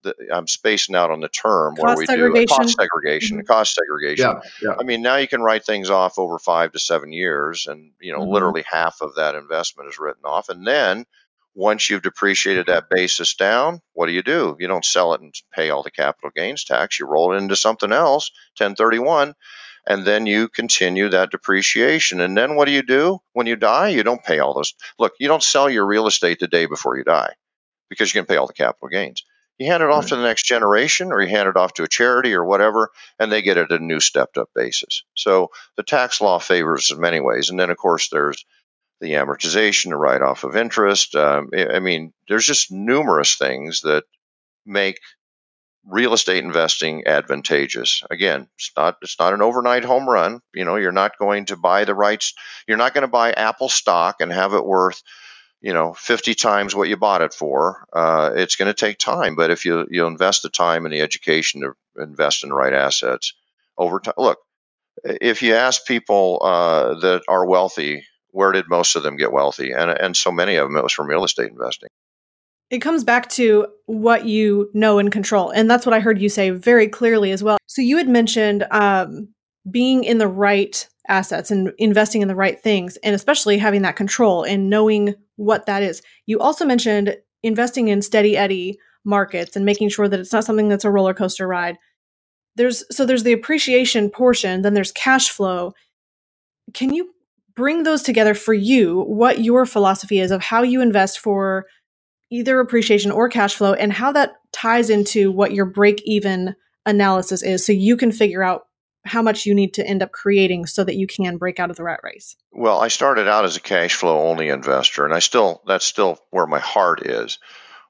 [0.03, 3.39] the, I'm spacing out on the term cost where we do cost segregation.
[3.39, 3.47] Mm-hmm.
[3.47, 4.27] Cost segregation.
[4.27, 4.77] Yeah, yeah.
[4.79, 8.12] I mean, now you can write things off over five to seven years, and you
[8.12, 8.33] know, mm-hmm.
[8.33, 11.07] literally half of that investment is written off, and then
[11.57, 14.57] once you've depreciated that basis down, what do you do?
[14.61, 17.01] You don't sell it and pay all the capital gains tax.
[17.01, 19.35] You roll it into something else, 1031,
[19.87, 22.20] and then you continue that depreciation.
[22.20, 23.88] And then what do you do when you die?
[23.88, 24.75] You don't pay all those.
[24.99, 27.35] Look, you don't sell your real estate the day before you die
[27.88, 29.25] because you can pay all the capital gains.
[29.59, 30.09] You hand it off right.
[30.09, 33.33] to the next generation or you hand it off to a charity or whatever, and
[33.33, 35.05] they get it at a new stepped up basis.
[35.14, 37.49] So the tax law favors in many ways.
[37.49, 38.44] And then, of course, there's
[39.01, 41.14] the amortization, the write off of interest.
[41.14, 44.05] Um, I mean, there's just numerous things that
[44.66, 45.01] make
[45.87, 48.03] real estate investing advantageous.
[48.11, 50.40] Again, it's not it's not an overnight home run.
[50.53, 52.35] You know, you're not going to buy the rights.
[52.66, 55.03] You're not going to buy Apple stock and have it worth
[55.61, 57.87] you know 50 times what you bought it for.
[57.92, 61.01] Uh, it's going to take time, but if you you invest the time and the
[61.01, 63.35] education to invest in the right assets
[63.79, 64.38] over time, look.
[65.05, 69.72] If you ask people uh, that are wealthy, where did most of them get wealthy?
[69.72, 71.90] And and so many of them it was from real estate investing
[72.70, 75.50] it comes back to what you know and control.
[75.50, 77.59] And that's what I heard you say very clearly as well.
[77.66, 79.29] So you had mentioned um,
[79.70, 83.96] being in the right assets and investing in the right things, and especially having that
[83.96, 86.02] control and knowing what that is.
[86.26, 90.68] You also mentioned investing in steady eddy markets and making sure that it's not something
[90.68, 91.79] that's a roller coaster ride.
[92.57, 95.74] There's so there's the appreciation portion, then there's cash flow.
[96.74, 97.11] Can you
[97.55, 99.02] bring those together for you?
[99.02, 101.66] What your philosophy is of how you invest for
[102.31, 107.43] either appreciation or cash flow and how that ties into what your break even analysis
[107.43, 108.67] is so you can figure out
[109.05, 111.77] how much you need to end up creating so that you can break out of
[111.77, 112.37] the rat race.
[112.51, 116.19] Well, I started out as a cash flow only investor and I still that's still
[116.31, 117.39] where my heart is.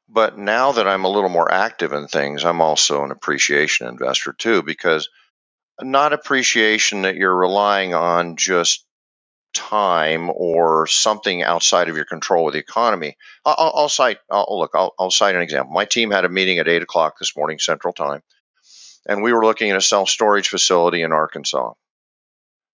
[0.09, 4.33] But now that I'm a little more active in things, I'm also an appreciation investor
[4.33, 5.09] too because
[5.81, 8.86] not appreciation that you're relying on just
[9.57, 13.17] time or something outside of your control with the economy.
[13.45, 14.19] I'll, I'll cite.
[14.31, 14.73] I'll, look.
[14.75, 15.73] I'll, I'll cite an example.
[15.73, 18.23] My team had a meeting at eight o'clock this morning Central Time,
[19.09, 21.73] and we were looking at a self storage facility in Arkansas,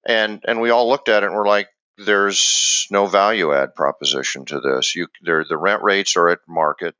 [0.06, 1.68] and and we all looked at it and we're like,
[1.98, 4.96] there's no value add proposition to this.
[4.96, 6.94] You the rent rates are at market.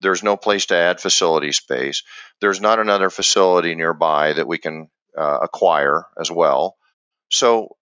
[0.00, 2.02] There's no place to add facility space.
[2.40, 6.76] There's not another facility nearby that we can uh, acquire as well.
[7.30, 7.75] So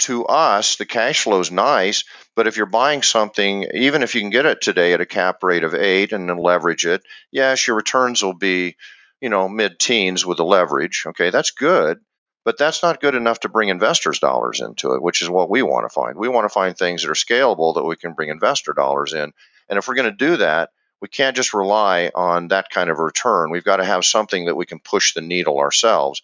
[0.00, 2.04] to us, the cash flow is nice,
[2.34, 5.42] but if you're buying something, even if you can get it today at a cap
[5.42, 8.76] rate of eight and then leverage it, yes, your returns will be,
[9.20, 11.04] you know, mid teens with the leverage.
[11.06, 11.98] Okay, that's good,
[12.44, 15.62] but that's not good enough to bring investors' dollars into it, which is what we
[15.62, 16.16] want to find.
[16.16, 19.32] We want to find things that are scalable that we can bring investor dollars in.
[19.68, 22.98] And if we're going to do that, we can't just rely on that kind of
[22.98, 23.50] return.
[23.50, 26.22] We've got to have something that we can push the needle ourselves.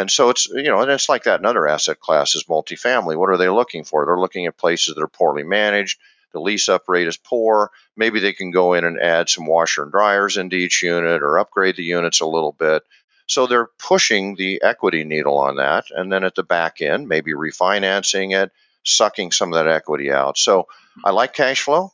[0.00, 3.16] And so it's you know, and it's like that in other asset classes, multifamily.
[3.16, 4.06] What are they looking for?
[4.06, 5.98] They're looking at places that are poorly managed.
[6.32, 7.70] The lease up rate is poor.
[7.96, 11.38] Maybe they can go in and add some washer and dryers into each unit or
[11.38, 12.82] upgrade the units a little bit.
[13.26, 15.84] So they're pushing the equity needle on that.
[15.90, 18.52] And then at the back end, maybe refinancing it,
[18.84, 20.38] sucking some of that equity out.
[20.38, 20.66] So
[21.04, 21.92] I like cash flow.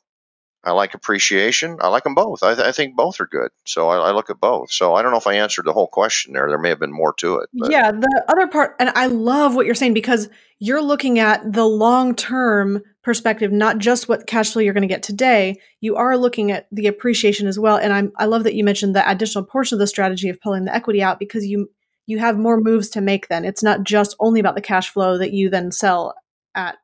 [0.66, 1.78] I like appreciation.
[1.80, 2.42] I like them both.
[2.42, 3.50] I, th- I think both are good.
[3.64, 4.72] So I, I, look at both.
[4.72, 6.48] So I don't know if I answered the whole question there.
[6.48, 7.48] There may have been more to it.
[7.54, 7.70] But.
[7.70, 11.64] Yeah, the other part, and I love what you're saying because you're looking at the
[11.64, 15.60] long term perspective, not just what cash flow you're going to get today.
[15.80, 17.76] You are looking at the appreciation as well.
[17.76, 20.64] And I'm, I love that you mentioned the additional portion of the strategy of pulling
[20.64, 21.70] the equity out because you
[22.08, 23.28] you have more moves to make.
[23.28, 26.14] Then it's not just only about the cash flow that you then sell
[26.56, 26.76] at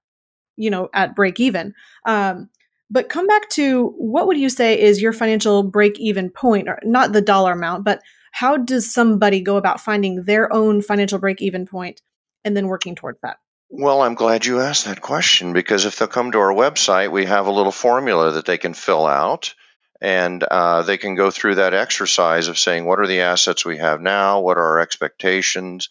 [0.57, 1.75] you know at break even.
[2.07, 2.49] Um,
[2.93, 6.79] but come back to what would you say is your financial break even point, or
[6.85, 8.03] not the dollar amount, but
[8.33, 12.03] how does somebody go about finding their own financial break even point
[12.45, 13.39] and then working towards that?
[13.71, 17.25] Well, I'm glad you asked that question because if they'll come to our website, we
[17.25, 19.55] have a little formula that they can fill out
[20.03, 23.79] and uh, they can go through that exercise of saying, what are the assets we
[23.79, 24.41] have now?
[24.41, 25.89] What are our expectations?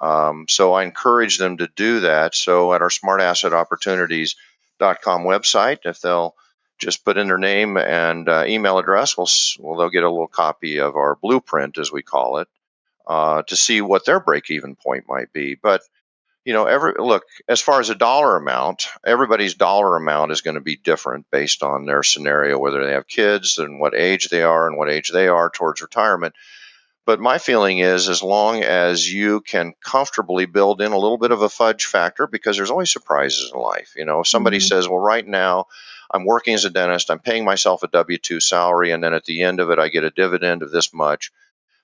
[0.00, 2.34] Um, so I encourage them to do that.
[2.34, 4.34] So at our Smart Asset Opportunities,
[4.80, 5.80] com website.
[5.84, 6.34] If they'll
[6.78, 10.26] just put in their name and uh, email address, well, well, they'll get a little
[10.26, 12.48] copy of our blueprint, as we call it,
[13.06, 15.54] uh, to see what their break-even point might be.
[15.54, 15.82] But
[16.44, 20.54] you know, every look as far as a dollar amount, everybody's dollar amount is going
[20.54, 24.42] to be different based on their scenario, whether they have kids and what age they
[24.42, 26.34] are and what age they are towards retirement.
[27.10, 31.32] But my feeling is as long as you can comfortably build in a little bit
[31.32, 33.94] of a fudge factor, because there's always surprises in life.
[33.96, 34.68] You know, if somebody mm-hmm.
[34.68, 35.66] says, well, right now
[36.08, 39.24] I'm working as a dentist, I'm paying myself a W 2 salary, and then at
[39.24, 41.32] the end of it, I get a dividend of this much.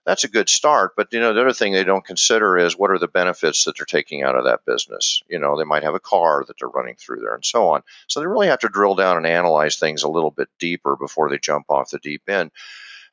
[0.04, 0.92] That's a good start.
[0.96, 3.76] But, you know, the other thing they don't consider is what are the benefits that
[3.76, 5.24] they're taking out of that business?
[5.28, 7.82] You know, they might have a car that they're running through there and so on.
[8.06, 11.30] So they really have to drill down and analyze things a little bit deeper before
[11.30, 12.52] they jump off the deep end.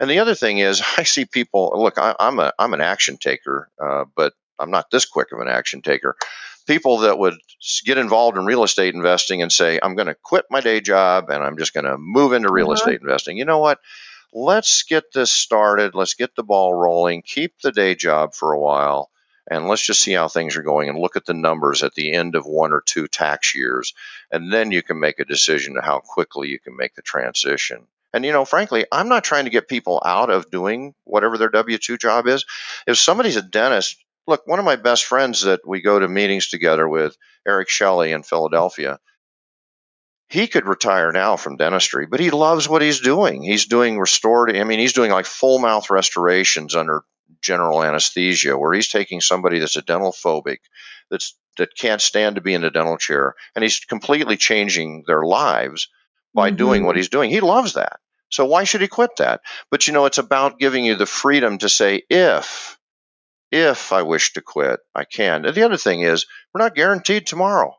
[0.03, 1.71] And the other thing is, I see people.
[1.75, 5.39] Look, I, am a I'm an action taker, uh, but I'm not this quick of
[5.39, 6.17] an action taker.
[6.67, 7.35] People that would
[7.85, 11.29] get involved in real estate investing and say, I'm going to quit my day job
[11.29, 12.73] and I'm just going to move into real uh-huh.
[12.73, 13.37] estate investing.
[13.37, 13.79] You know what?
[14.33, 15.95] Let's get this started.
[15.95, 17.21] Let's get the ball rolling.
[17.21, 19.09] Keep the day job for a while
[19.49, 22.13] and let's just see how things are going and look at the numbers at the
[22.13, 23.93] end of one or two tax years
[24.31, 27.87] and then you can make a decision to how quickly you can make the transition
[28.13, 31.49] and, you know, frankly, I'm not trying to get people out of doing whatever their
[31.49, 32.45] W 2 job is.
[32.85, 33.97] If somebody's a dentist,
[34.27, 38.11] look, one of my best friends that we go to meetings together with, Eric Shelley
[38.11, 38.99] in Philadelphia,
[40.29, 43.43] he could retire now from dentistry, but he loves what he's doing.
[43.43, 47.03] He's doing restorative, I mean, he's doing like full mouth restorations under
[47.41, 50.59] general anesthesia, where he's taking somebody that's a dental phobic,
[51.09, 55.23] that's that can't stand to be in a dental chair, and he's completely changing their
[55.23, 55.89] lives
[56.33, 56.57] by mm-hmm.
[56.57, 57.29] doing what he's doing.
[57.29, 57.99] He loves that.
[58.33, 59.41] So why should he quit that?
[59.69, 62.79] But you know, it's about giving you the freedom to say, if,
[63.51, 65.45] if I wish to quit, I can.
[65.45, 67.75] And the other thing is, we're not guaranteed tomorrow.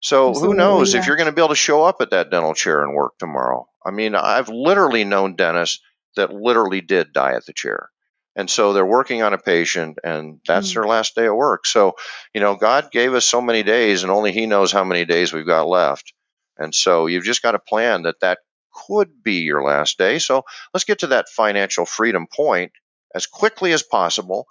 [0.00, 1.00] So Absolutely, who knows yeah.
[1.00, 3.14] if you're going to be able to show up at that dental chair and work
[3.18, 3.66] tomorrow?
[3.82, 5.80] I mean, I've literally known dentists
[6.16, 7.88] that literally did die at the chair.
[8.36, 10.74] And so they're working on a patient and that's mm.
[10.74, 11.64] their last day of work.
[11.64, 11.94] So,
[12.34, 15.32] you know, God gave us so many days and only He knows how many days
[15.32, 16.12] we've got left.
[16.58, 18.38] And so you've just got to plan that that
[18.72, 20.18] could be your last day.
[20.18, 22.72] So let's get to that financial freedom point
[23.14, 24.46] as quickly as possible.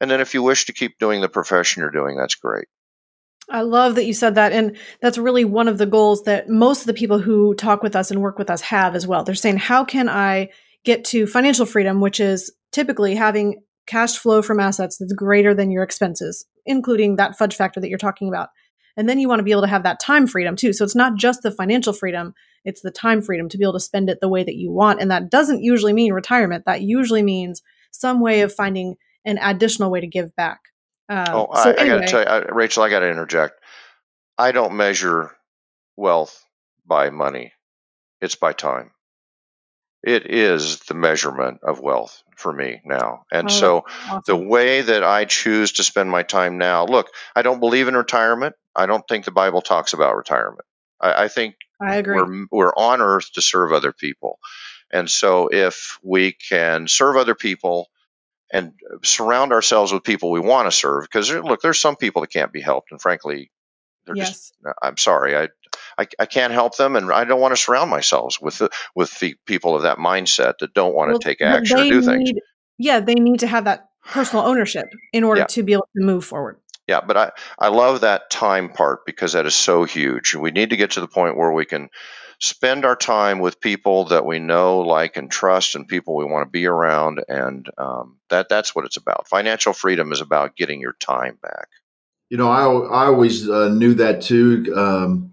[0.00, 2.66] And then if you wish to keep doing the profession you're doing, that's great.
[3.48, 4.52] I love that you said that.
[4.52, 7.94] And that's really one of the goals that most of the people who talk with
[7.94, 9.22] us and work with us have as well.
[9.22, 10.50] They're saying, how can I
[10.86, 15.70] get to financial freedom, which is typically having cash flow from assets that's greater than
[15.70, 18.48] your expenses, including that fudge factor that you're talking about.
[18.96, 20.72] And then you want to be able to have that time freedom too.
[20.72, 22.34] So it's not just the financial freedom,
[22.64, 25.00] it's the time freedom to be able to spend it the way that you want.
[25.00, 26.64] And that doesn't usually mean retirement.
[26.66, 30.60] That usually means some way of finding an additional way to give back.
[31.08, 31.82] Uh, oh, so I, anyway.
[31.82, 33.60] I got to tell you, I, Rachel, I got to interject.
[34.38, 35.36] I don't measure
[35.96, 36.44] wealth
[36.86, 37.52] by money,
[38.20, 38.90] it's by time.
[40.06, 43.24] It is the measurement of wealth for me now.
[43.32, 44.22] And oh, so awesome.
[44.24, 47.96] the way that I choose to spend my time now, look, I don't believe in
[47.96, 48.54] retirement.
[48.74, 50.64] I don't think the Bible talks about retirement.
[51.00, 52.16] I, I think I agree.
[52.16, 54.38] We're, we're on earth to serve other people.
[54.92, 57.88] And so if we can serve other people
[58.52, 62.32] and surround ourselves with people we want to serve, because look, there's some people that
[62.32, 62.92] can't be helped.
[62.92, 63.50] And frankly,
[64.04, 64.28] they're yes.
[64.28, 65.48] just, I'm sorry, I,
[65.98, 66.96] I, I, can't help them.
[66.96, 68.62] And I don't want to surround myself with,
[68.94, 72.00] with the people of that mindset that don't want well, to take action or do
[72.00, 72.30] need, things.
[72.78, 73.00] Yeah.
[73.00, 75.46] They need to have that personal ownership in order yeah.
[75.46, 76.58] to be able to move forward.
[76.88, 80.36] Yeah, but I, I love that time part because that is so huge.
[80.36, 81.88] We need to get to the point where we can
[82.38, 86.46] spend our time with people that we know, like, and trust, and people we want
[86.46, 89.26] to be around, and um, that that's what it's about.
[89.26, 91.68] Financial freedom is about getting your time back.
[92.30, 94.72] You know, I I always uh, knew that too.
[94.76, 95.32] Um,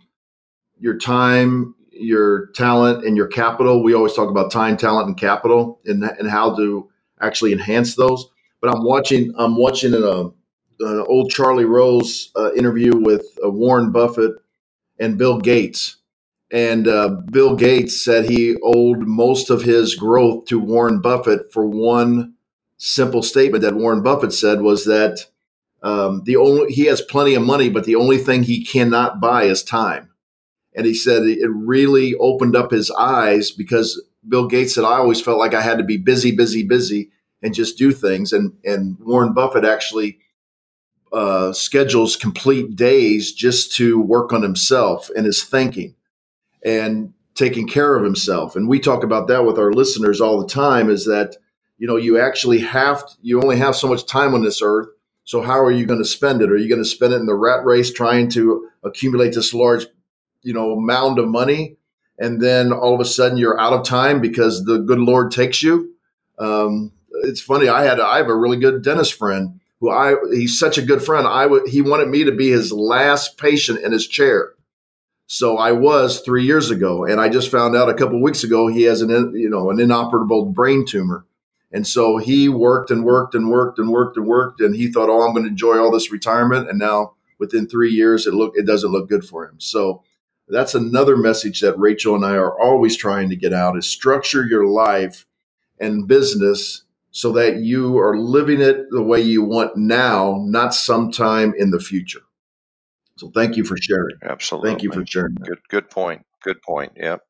[0.84, 3.82] your time, your talent, and your capital.
[3.82, 6.90] We always talk about time, talent, and capital, and and how to
[7.22, 8.28] actually enhance those.
[8.62, 9.34] But I'm watching.
[9.38, 14.34] I'm watching uh, old Charlie Rose uh, interview with uh, Warren Buffett
[15.00, 15.96] and Bill Gates.
[16.52, 21.66] And uh, Bill Gates said he owed most of his growth to Warren Buffett for
[21.66, 22.34] one
[22.78, 25.20] simple statement that Warren Buffett said was that
[25.82, 29.44] um, the only he has plenty of money, but the only thing he cannot buy
[29.44, 30.10] is time.
[30.76, 35.22] And he said it really opened up his eyes because Bill Gates said I always
[35.22, 37.12] felt like I had to be busy, busy, busy,
[37.42, 38.34] and just do things.
[38.34, 40.20] And and Warren Buffett actually
[41.14, 45.94] uh, schedules complete days just to work on himself and his thinking
[46.66, 48.56] and taking care of himself.
[48.56, 51.36] And we talk about that with our listeners all the time is that,
[51.78, 54.88] you know, you actually have, to, you only have so much time on this earth.
[55.24, 56.52] So how are you going to spend it?
[56.52, 59.86] Are you going to spend it in the rat race trying to accumulate this large,
[60.44, 61.78] you know, mound of money?
[62.20, 65.64] And then all of a sudden you're out of time because the good Lord takes
[65.64, 65.94] you.
[66.38, 66.92] Um,
[67.24, 67.68] it's funny.
[67.68, 71.04] I had, I have a really good dentist friend who I he's such a good
[71.04, 71.28] friend.
[71.28, 74.54] I w- he wanted me to be his last patient in his chair.
[75.28, 78.68] So I was three years ago, and I just found out a couple weeks ago
[78.70, 81.26] he has an you know an inoperable brain tumor,
[81.74, 85.10] and so he worked and worked and worked and worked and worked, and he thought,
[85.10, 88.54] oh, I'm going to enjoy all this retirement, and now within three years it look
[88.56, 89.60] it doesn't look good for him.
[89.60, 90.02] So
[90.48, 94.46] that's another message that Rachel and I are always trying to get out: is structure
[94.46, 95.26] your life
[95.80, 101.54] and business so that you are living it the way you want now, not sometime
[101.58, 102.22] in the future.
[103.18, 104.18] So thank you for sharing.
[104.24, 104.70] Absolutely.
[104.70, 105.36] Thank you for sharing.
[105.36, 105.48] That.
[105.48, 106.26] Good good point.
[106.42, 106.94] Good point.
[106.98, 107.22] Yep.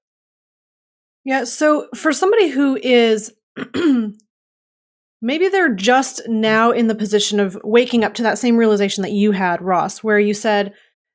[1.26, 3.34] Yeah, so for somebody who is
[5.22, 9.12] maybe they're just now in the position of waking up to that same realization that
[9.12, 10.74] you had, Ross, where you said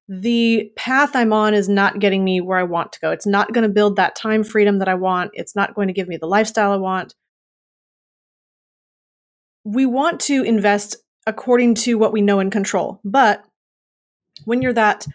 [0.09, 3.11] the path I'm on is not getting me where I want to go.
[3.11, 5.33] It's not going to build that time freedom that I want.
[5.35, 7.15] It's not going to give me the lifestyle I want
[9.69, 10.97] we want to invest
[11.27, 13.01] according to what we know and control.
[13.05, 13.45] But
[14.47, 15.07] when you're that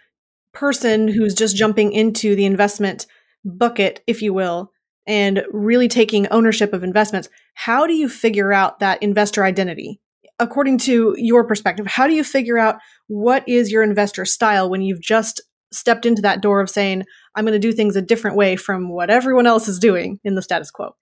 [0.54, 3.08] person who's just jumping into the investment
[3.44, 4.72] bucket, if you will,
[5.08, 10.00] and really taking ownership of investments, how do you figure out that investor identity?
[10.44, 12.76] According to your perspective, how do you figure out
[13.08, 15.42] what is your investor style when you've just
[15.72, 18.90] stepped into that door of saying, I'm going to do things a different way from
[18.90, 20.96] what everyone else is doing in the status quo?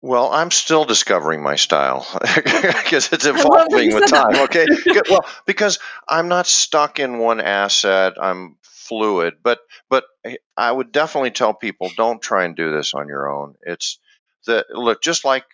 [0.00, 4.32] Well, I'm still discovering my style because it's evolving with time.
[4.32, 4.42] That.
[4.44, 4.66] Okay.
[5.10, 8.14] well, because I'm not stuck in one asset.
[8.20, 9.58] I'm fluid, but
[9.90, 13.56] but eh, I would definitely tell people don't try and do this on your own.
[13.62, 13.98] It's
[14.46, 15.44] that look just like,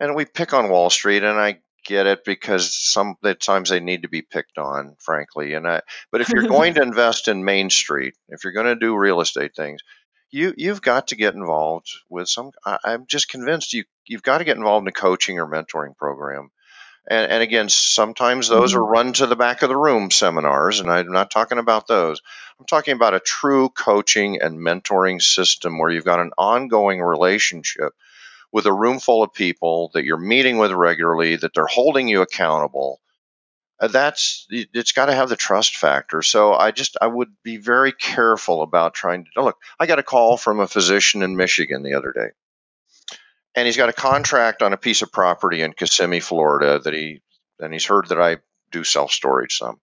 [0.00, 3.80] and we pick on Wall Street, and I get it because some at times they
[3.80, 5.54] need to be picked on, frankly.
[5.54, 8.74] And I, but if you're going to invest in Main Street, if you're going to
[8.74, 9.82] do real estate things,
[10.30, 12.50] you you've got to get involved with some.
[12.64, 15.96] I, am just convinced you you've got to get involved in a coaching or mentoring
[15.96, 16.50] program.
[17.08, 18.80] And, and again, sometimes those mm-hmm.
[18.80, 22.20] are run to the back of the room seminars, and I'm not talking about those.
[22.58, 27.92] I'm talking about a true coaching and mentoring system where you've got an ongoing relationship
[28.54, 32.22] with a room full of people that you're meeting with regularly, that they're holding you
[32.22, 33.00] accountable,
[33.80, 36.22] uh, that's it's got to have the trust factor.
[36.22, 39.58] So I just I would be very careful about trying to look.
[39.80, 42.28] I got a call from a physician in Michigan the other day,
[43.56, 47.22] and he's got a contract on a piece of property in Kissimmee, Florida that he
[47.58, 48.36] and he's heard that I
[48.70, 49.80] do self storage some.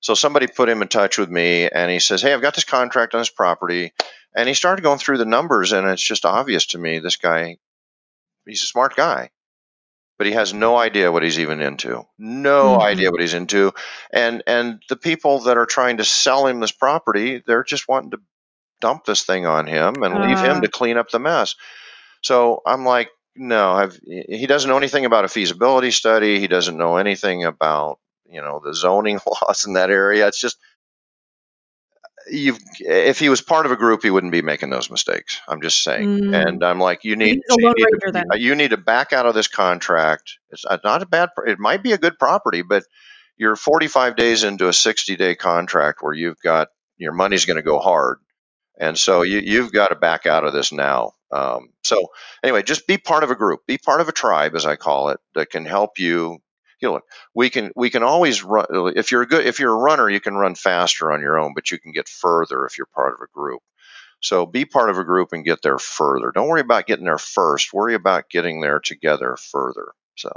[0.00, 2.64] So somebody put him in touch with me and he says, Hey, I've got this
[2.64, 3.92] contract on this property.
[4.36, 7.58] And he started going through the numbers and it's just obvious to me this guy,
[8.48, 9.30] he's a smart guy,
[10.18, 12.04] but he has no idea what he's even into.
[12.18, 12.82] No Mhm.
[12.82, 13.72] idea what he's into.
[14.12, 18.12] And and the people that are trying to sell him this property, they're just wanting
[18.12, 18.20] to
[18.80, 20.60] dump this thing on him and leave him Ah.
[20.60, 21.54] to clean up the mess.
[22.22, 26.40] So I'm like, no, I've, he doesn't know anything about a feasibility study.
[26.40, 30.26] He doesn't know anything about, you know, the zoning laws in that area.
[30.26, 30.58] It's just,
[32.30, 35.40] you've, if he was part of a group, he wouldn't be making those mistakes.
[35.48, 36.20] I'm just saying.
[36.20, 36.48] Mm.
[36.48, 38.24] And I'm like, you need, you need, to, then.
[38.36, 40.38] you need to back out of this contract.
[40.50, 42.84] It's not a bad, it might be a good property, but
[43.36, 47.62] you're 45 days into a 60 day contract where you've got, your money's going to
[47.62, 48.18] go hard.
[48.78, 51.12] And so you, you've got to back out of this now.
[51.30, 52.08] Um, so
[52.42, 55.10] anyway, just be part of a group, be part of a tribe, as I call
[55.10, 56.38] it, that can help you.
[56.80, 57.04] You look,
[57.34, 58.66] we can we can always run.
[58.96, 61.52] If you're a good, if you're a runner, you can run faster on your own,
[61.54, 63.62] but you can get further if you're part of a group.
[64.20, 66.32] So be part of a group and get there further.
[66.32, 67.72] Don't worry about getting there first.
[67.72, 69.92] Worry about getting there together further.
[70.16, 70.30] So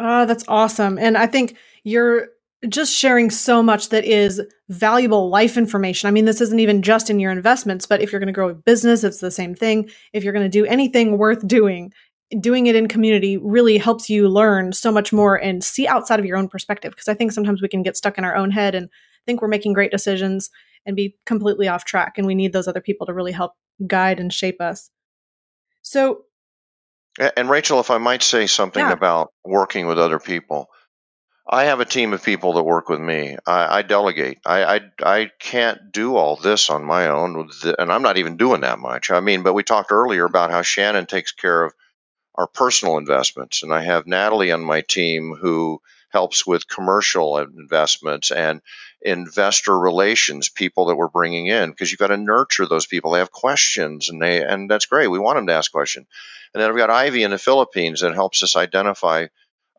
[0.00, 0.98] Oh, that's awesome.
[0.98, 2.28] And I think you're
[2.68, 6.08] just sharing so much that is valuable life information.
[6.08, 8.48] I mean, this isn't even just in your investments, but if you're going to grow
[8.48, 9.90] a business, it's the same thing.
[10.12, 11.92] If you're going to do anything worth doing,
[12.38, 16.26] doing it in community really helps you learn so much more and see outside of
[16.26, 16.92] your own perspective.
[16.92, 18.88] Because I think sometimes we can get stuck in our own head and
[19.26, 20.50] think we're making great decisions
[20.86, 22.14] and be completely off track.
[22.16, 23.52] And we need those other people to really help
[23.86, 24.90] guide and shape us.
[25.82, 26.24] So,
[27.36, 28.92] And Rachel, if I might say something Yeah.
[28.92, 30.68] about working with other people,
[31.52, 33.36] I have a team of people that work with me.
[33.44, 34.38] I, I delegate.
[34.46, 38.36] I, I I can't do all this on my own, the- and I'm not even
[38.36, 39.10] doing that much.
[39.10, 41.74] I mean, but we talked earlier about how Shannon takes care of
[42.34, 48.30] our personal investments, and I have Natalie on my team who helps with commercial investments
[48.30, 48.60] and
[49.02, 50.48] investor relations.
[50.48, 53.12] People that we're bringing in because you've got to nurture those people.
[53.12, 55.08] They have questions, and they and that's great.
[55.08, 56.06] We want them to ask questions.
[56.52, 59.26] And then I've got Ivy in the Philippines that helps us identify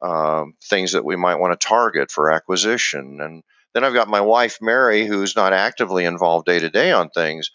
[0.01, 3.19] um, things that we might want to target for acquisition.
[3.21, 3.43] And
[3.73, 7.51] then I've got my wife, Mary, who's not actively involved day to day on things,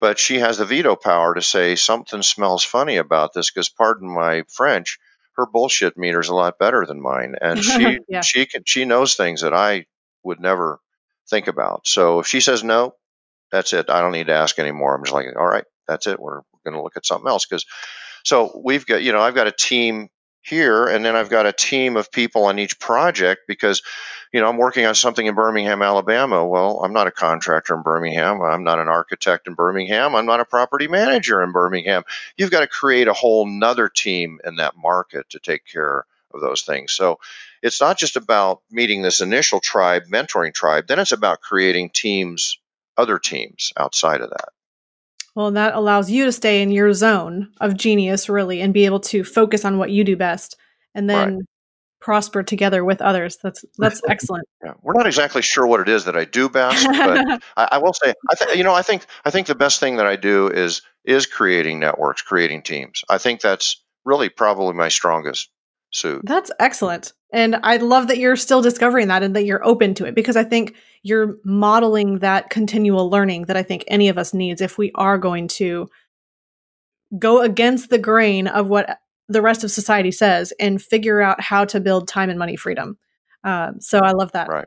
[0.00, 4.08] but she has the veto power to say something smells funny about this because, pardon
[4.12, 4.98] my French,
[5.36, 7.34] her bullshit meter's a lot better than mine.
[7.40, 8.20] And she, Yeah.
[8.22, 9.86] she, can, she knows things that I
[10.22, 10.80] would never
[11.28, 11.86] think about.
[11.86, 12.94] So if she says no,
[13.52, 13.90] that's it.
[13.90, 14.94] I don't need to ask anymore.
[14.94, 16.20] I'm just like, all right, that's it.
[16.20, 17.64] We're going to look at something else because
[18.24, 20.08] so we've got, you know, I've got a team
[20.42, 23.82] here and then I've got a team of people on each project because,
[24.32, 26.46] you know, I'm working on something in Birmingham, Alabama.
[26.46, 28.40] Well, I'm not a contractor in Birmingham.
[28.40, 30.14] I'm not an architect in Birmingham.
[30.14, 32.04] I'm not a property manager in Birmingham.
[32.36, 36.40] You've got to create a whole nother team in that market to take care of
[36.40, 36.92] those things.
[36.92, 37.18] So
[37.62, 42.58] it's not just about meeting this initial tribe, mentoring tribe, then it's about creating teams,
[42.96, 44.48] other teams outside of that.
[45.34, 49.00] Well, that allows you to stay in your zone of genius, really, and be able
[49.00, 50.56] to focus on what you do best,
[50.94, 51.46] and then
[52.00, 53.38] prosper together with others.
[53.42, 54.48] That's that's excellent.
[54.64, 57.78] Yeah, we're not exactly sure what it is that I do best, but I, I
[57.78, 60.16] will say, I think you know, I think I think the best thing that I
[60.16, 63.04] do is is creating networks, creating teams.
[63.08, 65.50] I think that's really probably my strongest
[65.90, 66.22] suit.
[66.24, 67.12] That's excellent.
[67.32, 70.36] And I love that you're still discovering that and that you're open to it because
[70.36, 74.78] I think you're modeling that continual learning that I think any of us needs if
[74.78, 75.88] we are going to
[77.18, 81.64] go against the grain of what the rest of society says and figure out how
[81.64, 82.98] to build time and money freedom.
[83.44, 84.48] Um, so I love that.
[84.48, 84.66] Right.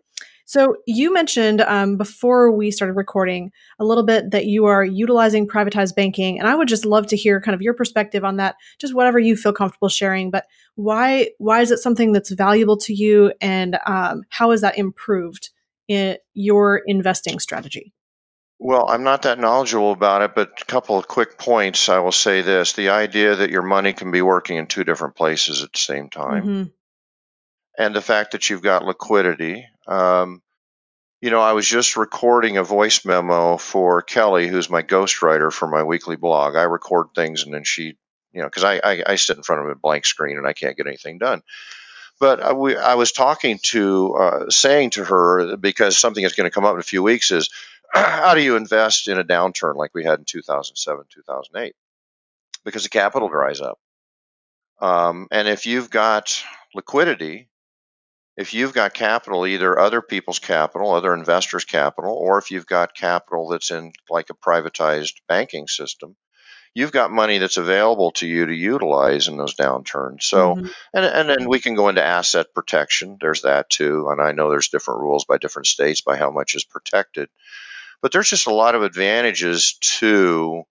[0.53, 5.47] So you mentioned um, before we started recording a little bit that you are utilizing
[5.47, 8.53] privatized banking, and I would just love to hear kind of your perspective on that.
[8.79, 10.29] Just whatever you feel comfortable sharing.
[10.29, 10.45] But
[10.75, 15.49] why why is it something that's valuable to you, and um, how has that improved
[15.87, 17.91] in your investing strategy?
[18.59, 21.89] Well, I'm not that knowledgeable about it, but a couple of quick points.
[21.89, 25.15] I will say this: the idea that your money can be working in two different
[25.15, 26.43] places at the same time.
[26.45, 26.71] Mhm.
[27.75, 29.65] and the fact that you've got liquidity.
[29.87, 30.41] Um,
[31.21, 35.67] you know, I was just recording a voice memo for Kelly, who's my ghostwriter for
[35.67, 36.55] my weekly blog.
[36.55, 37.97] I record things and then she,
[38.33, 40.51] you know, because I, I, I sit in front of a blank screen and I
[40.51, 41.41] can't get anything done.
[42.19, 46.49] But I, we, I was talking to, uh, saying to her, because something that's going
[46.49, 47.49] to come up in a few weeks is
[47.93, 51.73] how do you invest in a downturn like we had in 2007, 2008?
[52.65, 53.79] Because the capital dries up.
[54.79, 56.43] Um, and if you've got
[56.75, 57.47] liquidity,
[58.35, 62.95] if you've got capital, either other people's capital, other investors' capital, or if you've got
[62.95, 66.15] capital that's in like a privatized banking system,
[66.73, 70.23] you've got money that's available to you to utilize in those downturns.
[70.23, 70.67] So, mm-hmm.
[70.93, 73.17] and and then we can go into asset protection.
[73.21, 76.55] There's that too, and I know there's different rules by different states by how much
[76.55, 77.29] is protected.
[78.01, 80.63] But there's just a lot of advantages to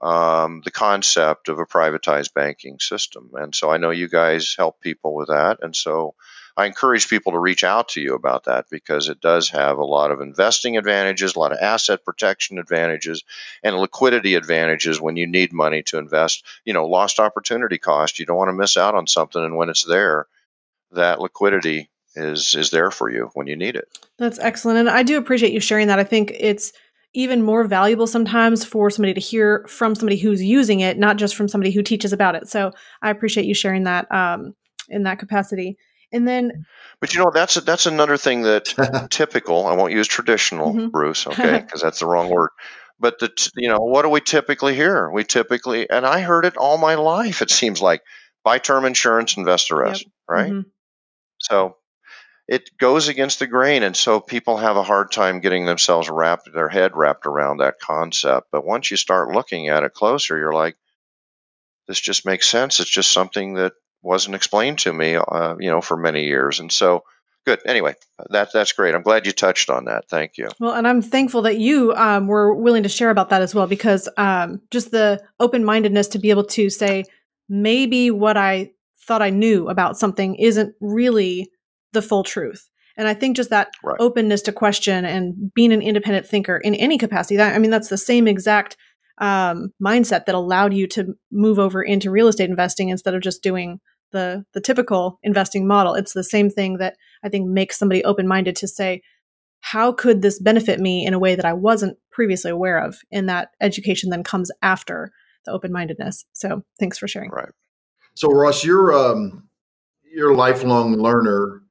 [0.00, 3.30] um, the concept of a privatized banking system.
[3.34, 5.58] And so I know you guys help people with that.
[5.60, 6.14] And so
[6.58, 9.84] I encourage people to reach out to you about that because it does have a
[9.84, 13.22] lot of investing advantages, a lot of asset protection advantages,
[13.62, 16.44] and liquidity advantages when you need money to invest.
[16.64, 18.18] You know, lost opportunity cost.
[18.18, 19.42] You don't want to miss out on something.
[19.42, 20.26] And when it's there,
[20.90, 23.96] that liquidity is is there for you when you need it.
[24.18, 24.80] That's excellent.
[24.80, 26.00] And I do appreciate you sharing that.
[26.00, 26.72] I think it's
[27.14, 31.36] even more valuable sometimes for somebody to hear from somebody who's using it, not just
[31.36, 32.48] from somebody who teaches about it.
[32.48, 34.56] So I appreciate you sharing that um,
[34.88, 35.78] in that capacity.
[36.12, 36.64] And then,
[37.00, 39.66] but you know, that's a, that's another thing that typical.
[39.66, 40.88] I won't use traditional, mm-hmm.
[40.88, 42.50] Bruce, okay, because that's the wrong word.
[43.00, 45.10] But the you know, what do we typically hear?
[45.10, 47.42] We typically, and I heard it all my life.
[47.42, 48.02] It seems like
[48.42, 50.12] buy term insurance, invest the rest, yep.
[50.28, 50.52] right?
[50.52, 50.68] Mm-hmm.
[51.38, 51.76] So
[52.48, 56.50] it goes against the grain and so people have a hard time getting themselves wrapped
[56.52, 60.52] their head wrapped around that concept but once you start looking at it closer you're
[60.52, 60.76] like
[61.86, 65.80] this just makes sense it's just something that wasn't explained to me uh, you know
[65.80, 66.60] for many years.
[66.60, 67.04] And so
[67.46, 67.60] good.
[67.66, 67.94] Anyway
[68.30, 68.94] that that's great.
[68.94, 70.08] I'm glad you touched on that.
[70.08, 70.48] Thank you.
[70.60, 73.66] Well and i'm thankful that you um, were willing to share about that as well
[73.66, 77.04] because um, just the open-mindedness to be able to say
[77.48, 78.70] maybe what i
[79.00, 81.50] thought i knew about something isn't really
[81.92, 82.68] the full truth.
[82.96, 83.96] And I think just that right.
[84.00, 87.88] openness to question and being an independent thinker in any capacity, that, I mean, that's
[87.88, 88.76] the same exact
[89.18, 93.42] um, mindset that allowed you to move over into real estate investing instead of just
[93.42, 93.80] doing
[94.12, 95.94] the the typical investing model.
[95.94, 99.02] It's the same thing that I think makes somebody open minded to say,
[99.60, 102.98] how could this benefit me in a way that I wasn't previously aware of?
[103.10, 105.10] And that education then comes after
[105.44, 106.24] the open mindedness.
[106.32, 107.30] So thanks for sharing.
[107.30, 107.48] Right.
[108.14, 109.48] So Ross, you're um,
[110.02, 111.62] you're a lifelong learner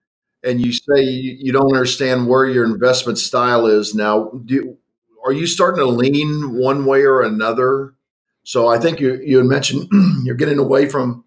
[0.44, 4.78] and you say you, you don't understand where your investment style is now, do,
[5.26, 7.94] are you starting to lean one way or another?
[8.44, 9.90] So I think you you had mentioned
[10.24, 11.26] you're getting away from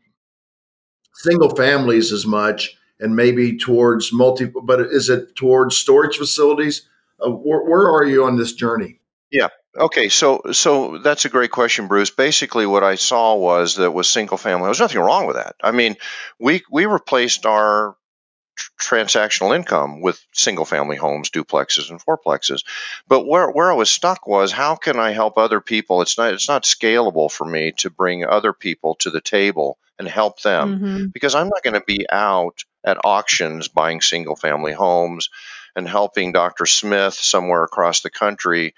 [1.22, 4.46] single families as much and maybe towards multi.
[4.46, 6.88] But is it towards storage facilities?
[7.24, 9.00] Uh, where, where are you on this journey?
[9.30, 9.48] Yeah.
[9.76, 12.10] Okay, so so that's a great question, Bruce.
[12.10, 15.54] Basically, what I saw was that with single family, there's nothing wrong with that.
[15.62, 15.96] I mean,
[16.40, 17.96] we we replaced our
[18.80, 22.64] transactional income with single family homes, duplexes, and fourplexes.
[23.08, 26.02] But where, where I was stuck was how can I help other people?
[26.02, 30.08] It's not it's not scalable for me to bring other people to the table and
[30.08, 31.06] help them mm-hmm.
[31.12, 35.28] because I'm not going to be out at auctions buying single family homes
[35.76, 36.64] and helping Dr.
[36.64, 38.74] Smith somewhere across the country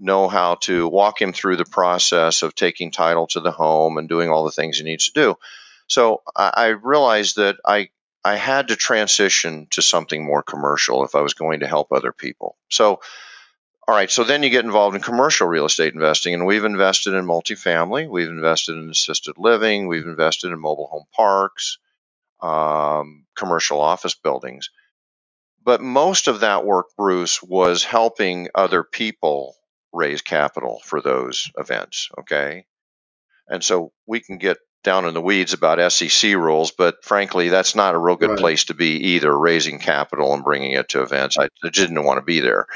[0.00, 4.08] know how to walk him through the process of taking title to the home and
[4.08, 5.36] doing all the things he needs to do.
[5.86, 7.90] So I, I realized that I
[8.24, 12.12] I had to transition to something more commercial if I was going to help other
[12.12, 12.56] people.
[12.70, 13.00] So,
[13.86, 17.14] all right, so then you get involved in commercial real estate investing, and we've invested
[17.14, 21.78] in multifamily, we've invested in assisted living, we've invested in mobile home parks,
[22.40, 24.70] um, commercial office buildings.
[25.62, 29.56] But most of that work, Bruce, was helping other people
[29.92, 32.08] raise capital for those events.
[32.20, 32.66] Okay.
[33.48, 37.74] And so we can get down in the weeds about SEC rules, but frankly, that's
[37.74, 38.38] not a real good right.
[38.38, 41.36] place to be either, raising capital and bringing it to events.
[41.38, 42.66] I, didn't want to be there.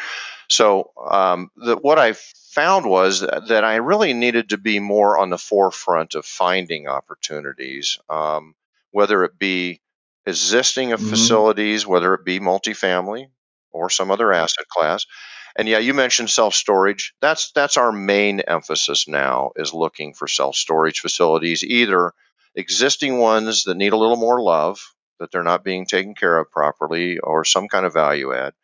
[0.49, 5.31] So, um, the, what I found was that I really needed to be more on
[5.31, 8.55] the forefront of finding opportunities, um,
[8.91, 9.81] whether it be
[10.27, 11.09] existing mm-hmm.
[11.09, 13.29] facilities, whether it be multifamily
[13.71, 15.07] or some other asset class,
[15.59, 17.15] and yeah, you mentioned self storage.
[17.21, 22.13] That's that's our main emphasis now is looking for self storage facilities, either
[22.55, 24.81] existing ones that need a little more love,
[25.19, 28.55] that they're not being taken care of properly, or some kind of value add,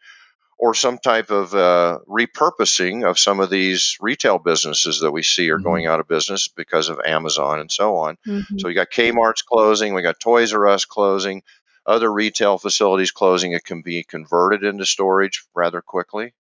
[0.56, 5.50] or some type of uh, repurposing of some of these retail businesses that we see
[5.50, 5.64] are mm-hmm.
[5.64, 8.16] going out of business because of Amazon and so on.
[8.24, 8.58] Mm-hmm.
[8.58, 11.42] So we got Kmart's closing, we got Toys R Us closing,
[11.84, 13.50] other retail facilities closing.
[13.50, 16.34] It can be converted into storage rather quickly.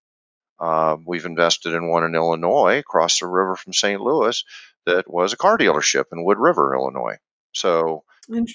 [0.58, 4.00] Uh, we've invested in one in Illinois, across the river from St.
[4.00, 4.44] Louis,
[4.86, 7.16] that was a car dealership in Wood River, Illinois.
[7.52, 8.04] So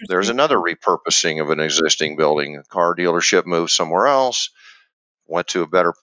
[0.08, 2.58] there's another repurposing of an existing building.
[2.58, 4.50] A car dealership moved somewhere else,
[5.28, 5.94] went to a better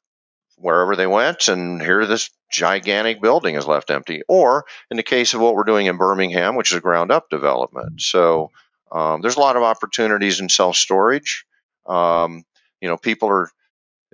[0.58, 4.22] wherever they went, and here this gigantic building is left empty.
[4.28, 7.28] Or in the case of what we're doing in Birmingham, which is a ground up
[7.28, 8.00] development.
[8.00, 8.50] So
[8.90, 11.44] um, there's a lot of opportunities in self storage.
[11.86, 12.44] Um,
[12.80, 13.50] you know, people are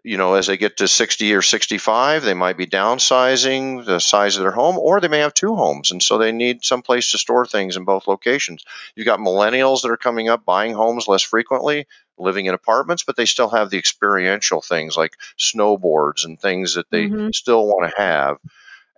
[0.05, 4.36] you know, as they get to 60 or 65, they might be downsizing the size
[4.36, 5.92] of their home, or they may have two homes.
[5.92, 8.64] And so they need some place to store things in both locations.
[8.96, 11.86] You've got millennials that are coming up buying homes less frequently,
[12.18, 16.90] living in apartments, but they still have the experiential things like snowboards and things that
[16.90, 17.28] they mm-hmm.
[17.32, 18.38] still want to have.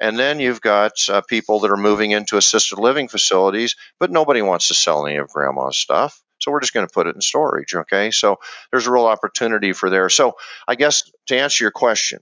[0.00, 4.42] And then you've got uh, people that are moving into assisted living facilities, but nobody
[4.42, 6.20] wants to sell any of grandma's stuff.
[6.44, 7.74] So we're just going to put it in storage.
[7.74, 8.10] Okay.
[8.10, 8.38] So
[8.70, 10.10] there's a real opportunity for there.
[10.10, 10.36] So
[10.68, 12.20] I guess to answer your question,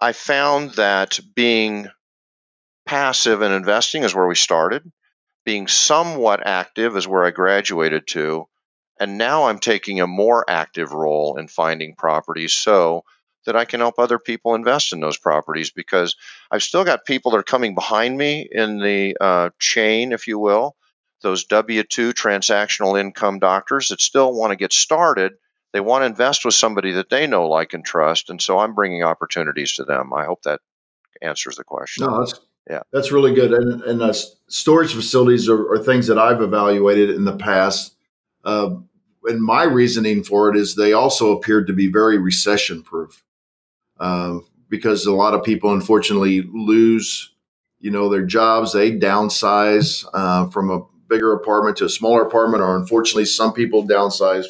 [0.00, 1.86] I found that being
[2.86, 4.90] passive and investing is where we started.
[5.44, 8.48] Being somewhat active is where I graduated to.
[8.98, 13.04] And now I'm taking a more active role in finding properties so
[13.46, 16.16] that I can help other people invest in those properties because
[16.50, 20.38] I've still got people that are coming behind me in the uh, chain, if you
[20.38, 20.76] will,
[21.22, 25.32] those W 2 transactional income doctors that still want to get started.
[25.72, 28.28] They want to invest with somebody that they know, like, and trust.
[28.28, 30.12] And so I'm bringing opportunities to them.
[30.12, 30.60] I hope that
[31.22, 32.04] answers the question.
[32.04, 32.82] No, that's, yeah.
[32.92, 33.52] That's really good.
[33.52, 34.12] And, and uh,
[34.48, 37.96] storage facilities are, are, things that I've evaluated in the past.
[38.44, 38.76] Uh,
[39.24, 43.24] and my reasoning for it is they also appeared to be very recession proof.
[43.98, 47.30] Um, because a lot of people unfortunately lose,
[47.78, 48.72] you know, their jobs.
[48.72, 50.80] They downsize uh, from a
[51.12, 54.46] bigger apartment to a smaller apartment, or unfortunately, some people downsize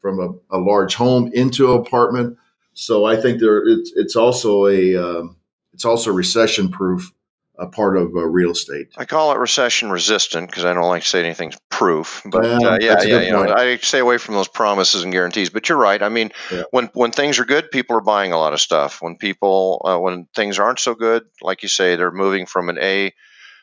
[0.00, 2.38] from a, a large home into an apartment.
[2.72, 5.36] So I think there it's it's also a um,
[5.72, 7.12] it's also recession proof
[7.58, 8.88] a part of uh, real estate.
[8.98, 12.22] I call it recession resistant because I don't like to say anything's proof.
[12.26, 15.50] But yeah, uh, yeah, yeah you know, I stay away from those promises and guarantees.
[15.50, 16.02] But you're right.
[16.02, 16.64] I mean, yeah.
[16.70, 19.00] when when things are good, people are buying a lot of stuff.
[19.00, 22.78] When people uh, when things aren't so good, like you say, they're moving from an
[22.78, 23.12] A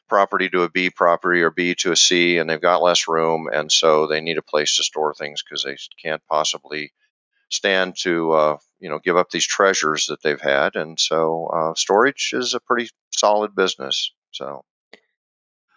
[0.07, 3.49] property to a B property or B to a C, and they've got less room,
[3.51, 6.91] and so they need a place to store things because they can't possibly
[7.49, 11.73] stand to uh, you know give up these treasures that they've had, and so uh,
[11.75, 14.11] storage is a pretty solid business.
[14.31, 14.63] So,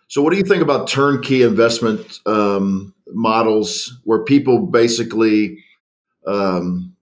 [0.08, 5.64] so what do you think about turnkey investment um, models where people basically
[6.26, 6.95] um,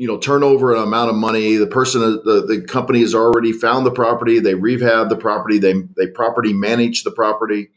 [0.00, 3.52] you know turn over an amount of money the person the, the company has already
[3.52, 7.68] found the property they rehab the property they they property manage the property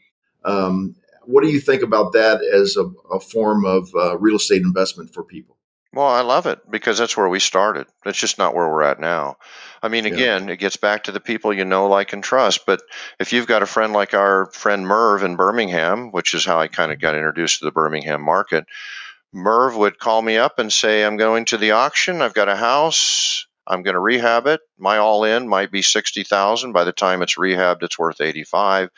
[0.46, 4.62] um, what do you think about that as a, a form of uh, real estate
[4.62, 5.54] investment for people
[5.92, 7.86] well, I love it because that's where we started.
[8.04, 9.36] that's just not where we're at now.
[9.80, 10.54] I mean, again, yeah.
[10.54, 12.66] it gets back to the people you know, like, and trust.
[12.66, 12.82] But
[13.20, 16.66] if you've got a friend like our friend Merv in Birmingham, which is how I
[16.66, 18.66] kind of got introduced to the Birmingham market,
[19.34, 22.22] Merv would call me up and say, I'm going to the auction.
[22.22, 23.46] I've got a house.
[23.66, 24.60] I'm going to rehab it.
[24.78, 26.72] My all in might be 60,000.
[26.72, 28.90] By the time it's rehabbed, it's worth 85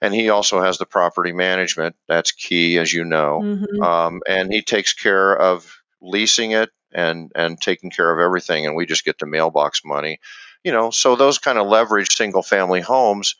[0.00, 1.96] and he also has the property management.
[2.06, 3.40] That's key, as you know.
[3.42, 3.82] Mm-hmm.
[3.82, 5.70] Um, and he takes care of
[6.00, 10.20] leasing it and and taking care of everything, and we just get the mailbox money.
[10.64, 13.36] You know, so those kind of leveraged single family homes.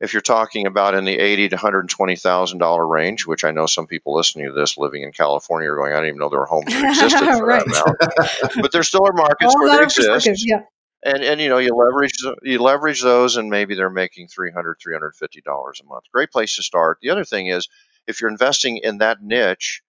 [0.00, 3.50] If you're talking about in the eighty to hundred twenty thousand dollar range, which I
[3.50, 6.30] know some people listening to this living in California are going, I didn't even know
[6.30, 7.64] there were homes that existed for right.
[7.64, 8.62] that amount.
[8.62, 10.46] but there still are markets where they exist.
[10.46, 10.62] Yeah.
[11.02, 15.40] And and you know you leverage you leverage those and maybe they're making 300 350
[15.42, 16.04] dollars a month.
[16.12, 16.98] Great place to start.
[17.02, 17.68] The other thing is
[18.06, 19.82] if you're investing in that niche,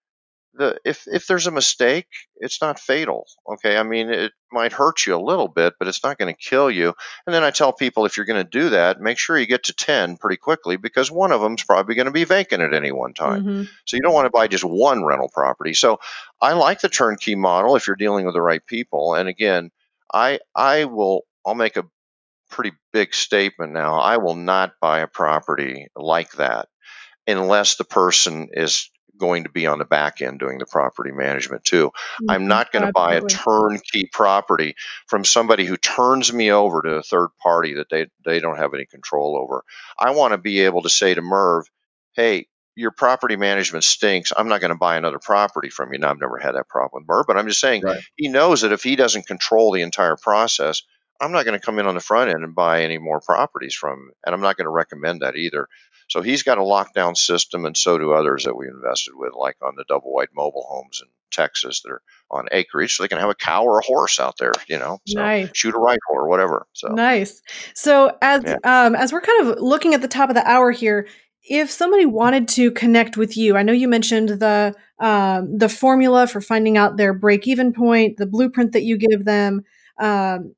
[0.54, 3.26] the if if there's a mistake, it's not fatal.
[3.48, 6.38] Okay, I mean it might hurt you a little bit, but it's not going to
[6.38, 6.94] kill you.
[7.26, 9.64] And then I tell people if you're going to do that, make sure you get
[9.64, 12.92] to ten pretty quickly because one of them's probably going to be vacant at any
[12.92, 13.42] one time.
[13.42, 13.62] Mm-hmm.
[13.84, 15.74] So you don't want to buy just one rental property.
[15.74, 16.00] So
[16.40, 19.14] I like the turnkey model if you're dealing with the right people.
[19.14, 19.70] And again,
[20.12, 21.84] I I will I'll make a
[22.50, 23.98] pretty big statement now.
[23.98, 26.68] I will not buy a property like that
[27.26, 28.90] unless the person is
[29.22, 31.86] going to be on the back end doing the property management too.
[31.90, 32.30] Mm-hmm.
[32.30, 34.74] I'm not going to buy a turnkey property
[35.06, 38.74] from somebody who turns me over to a third party that they, they don't have
[38.74, 39.62] any control over.
[39.96, 41.66] I want to be able to say to Merv,
[42.14, 44.32] hey, your property management stinks.
[44.36, 46.00] I'm not going to buy another property from you.
[46.00, 48.02] Now, I've never had that problem with Merv, but I'm just saying right.
[48.16, 50.82] he knows that if he doesn't control the entire process,
[51.20, 53.74] I'm not going to come in on the front end and buy any more properties
[53.74, 54.10] from him.
[54.26, 55.68] And I'm not going to recommend that either.
[56.08, 59.56] So he's got a lockdown system, and so do others that we invested with, like
[59.62, 63.18] on the double wide mobile homes in Texas that are on acreage, so they can
[63.18, 65.50] have a cow or a horse out there, you know, so nice.
[65.54, 66.66] shoot a rifle or whatever.
[66.72, 67.42] So nice.
[67.74, 68.56] So as yeah.
[68.64, 71.08] um, as we're kind of looking at the top of the hour here,
[71.42, 76.26] if somebody wanted to connect with you, I know you mentioned the um, the formula
[76.26, 79.64] for finding out their break even point, the blueprint that you give them.
[79.98, 80.54] Um,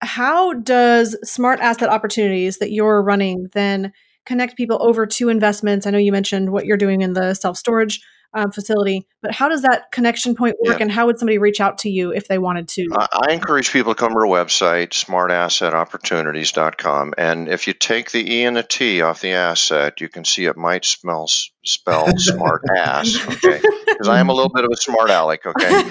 [0.00, 3.92] how does smart asset opportunities that you're running then?
[4.28, 5.86] Connect people over to investments.
[5.86, 8.00] I know you mentioned what you're doing in the self storage
[8.34, 9.08] um, facility.
[9.22, 10.82] But how does that connection point work, yeah.
[10.82, 12.86] and how would somebody reach out to you if they wanted to?
[12.94, 18.44] I encourage people to come to our website, smartassetopportunities.com, and if you take the E
[18.44, 21.28] and the T off the asset, you can see it might smell
[21.64, 23.16] spell smart ass.
[23.26, 25.44] Okay, because I am a little bit of a smart aleck.
[25.46, 25.68] Okay,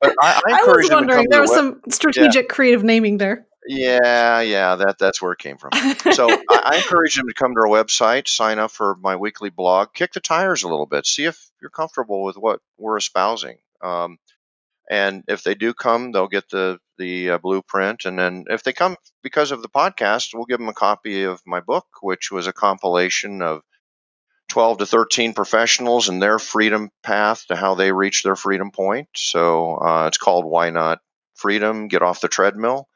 [0.00, 2.54] but I, I, I was wondering there was some strategic, yeah.
[2.54, 3.46] creative naming there.
[3.66, 5.70] Yeah, yeah, that that's where it came from.
[6.12, 9.50] So I, I, encourage them to come to our website, sign up for my weekly
[9.50, 13.58] blog, kick the tires a little bit, see if you're comfortable with what we're espousing.
[13.80, 14.18] Um,
[14.90, 18.72] and if they do come, they'll get the the uh, blueprint, and then if they
[18.72, 22.48] come because of the podcast, we'll give them a copy of my book, which was
[22.48, 23.62] a compilation of
[24.48, 29.08] 12 to 13 professionals and their freedom path to how they reach their freedom point.
[29.14, 30.98] So uh, it's called Why Not
[31.34, 31.88] Freedom?
[31.88, 32.88] Get Off the Treadmill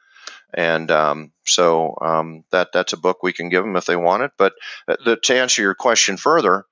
[0.57, 4.23] and um, so um, that that's a book we can give them if they want
[4.23, 4.33] it.
[4.39, 4.55] But
[4.89, 6.65] uh, the, to answer your question further,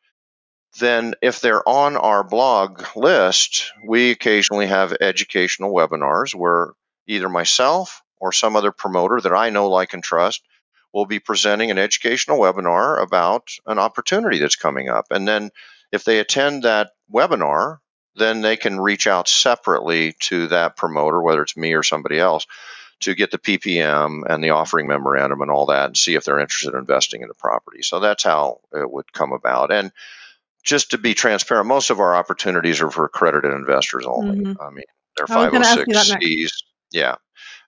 [0.80, 6.72] then if they're on our blog list, we occasionally have educational webinars where
[7.06, 10.42] either myself or some other promoter that I know, like, and trust
[10.92, 15.06] will be presenting an educational webinar about an opportunity that's coming up.
[15.10, 15.50] And then
[15.92, 17.78] if they attend that webinar,
[18.16, 22.46] then they can reach out separately to that promoter, whether it's me or somebody else,
[23.00, 26.38] to get the PPM and the offering memorandum and all that and see if they're
[26.38, 27.82] interested in investing in the property.
[27.82, 29.72] So that's how it would come about.
[29.72, 29.92] And
[30.62, 34.40] just to be transparent, most of our opportunities are for accredited investors only.
[34.40, 34.62] Mm-hmm.
[34.62, 34.84] I mean,
[35.16, 36.50] they're 506Cs.
[36.90, 37.16] Yeah.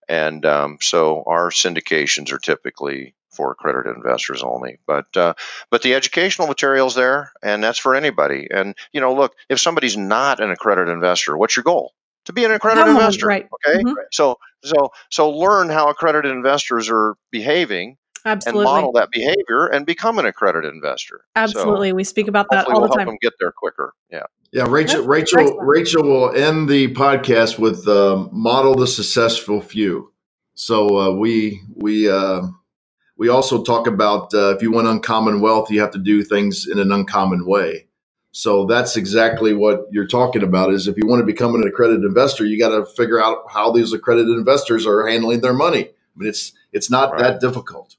[0.08, 4.78] And um, so our syndications are typically for accredited investors only.
[4.86, 5.34] But uh,
[5.70, 8.48] but the educational materials there, and that's for anybody.
[8.50, 11.92] And you know, look, if somebody's not an accredited investor, what's your goal?
[12.26, 13.26] To be an accredited investor.
[13.26, 13.48] Right.
[13.66, 13.78] Okay.
[13.78, 13.94] Mm-hmm.
[14.12, 17.96] So so so learn how accredited investors are behaving.
[18.24, 18.62] Absolutely.
[18.62, 21.24] And model that behavior and become an accredited investor.
[21.36, 21.90] Absolutely.
[21.90, 23.06] So we speak about that all we'll the time.
[23.06, 23.94] Help them get there quicker.
[24.10, 24.24] Yeah.
[24.52, 25.04] Yeah, Rachel.
[25.04, 25.58] Rachel.
[25.58, 30.12] Rachel will end the podcast with uh, model the successful few.
[30.54, 32.42] So uh, we we uh,
[33.16, 36.66] we also talk about uh, if you want uncommon wealth, you have to do things
[36.66, 37.86] in an uncommon way.
[38.36, 42.04] So that's exactly what you're talking about is if you want to become an accredited
[42.04, 45.84] investor, you got to figure out how these accredited investors are handling their money.
[45.84, 47.22] I mean, it's it's not right.
[47.22, 47.96] that difficult.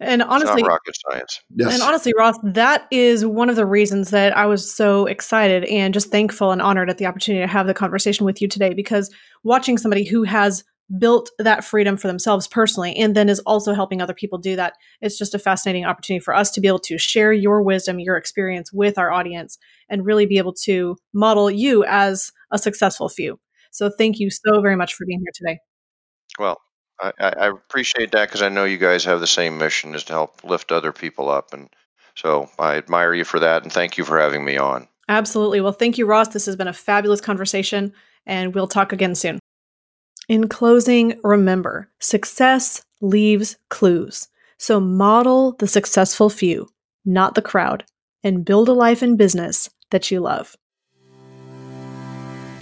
[0.00, 1.40] And honestly, rocket science.
[1.56, 1.72] Yes.
[1.72, 5.94] And honestly, Ross, that is one of the reasons that I was so excited and
[5.94, 9.10] just thankful and honored at the opportunity to have the conversation with you today because
[9.44, 10.62] watching somebody who has
[10.96, 14.74] built that freedom for themselves personally and then is also helping other people do that.
[15.02, 18.16] It's just a fascinating opportunity for us to be able to share your wisdom, your
[18.16, 19.58] experience with our audience
[19.90, 23.38] and really be able to model you as a successful few.
[23.70, 25.58] So thank you so very much for being here today.
[26.38, 26.58] Well,
[27.00, 30.14] I, I appreciate that because I know you guys have the same mission is to
[30.14, 31.52] help lift other people up.
[31.52, 31.68] And
[32.14, 34.88] so I admire you for that and thank you for having me on.
[35.08, 35.60] Absolutely.
[35.60, 36.28] Well, thank you, Ross.
[36.28, 37.92] This has been a fabulous conversation
[38.26, 39.38] and we'll talk again soon.
[40.28, 44.28] In closing, remember success leaves clues.
[44.58, 46.68] So model the successful few,
[47.06, 47.84] not the crowd,
[48.22, 50.54] and build a life and business that you love.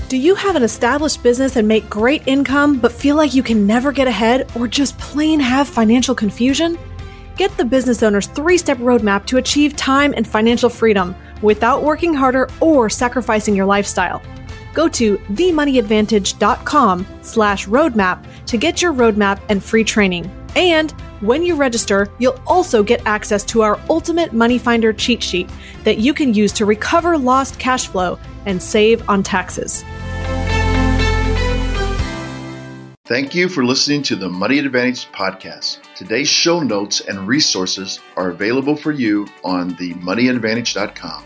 [0.08, 3.66] Do you have an established business and make great income, but feel like you can
[3.66, 6.78] never get ahead or just plain have financial confusion?
[7.36, 12.14] Get the business owner's three step roadmap to achieve time and financial freedom without working
[12.14, 14.22] harder or sacrificing your lifestyle
[14.76, 20.30] go to themoneyadvantage.com slash roadmap to get your roadmap and free training.
[20.54, 25.50] And when you register, you'll also get access to our Ultimate Money Finder cheat sheet
[25.84, 29.82] that you can use to recover lost cash flow and save on taxes.
[33.06, 35.78] Thank you for listening to the Money Advantage podcast.
[35.94, 41.25] Today's show notes and resources are available for you on themoneyadvantage.com.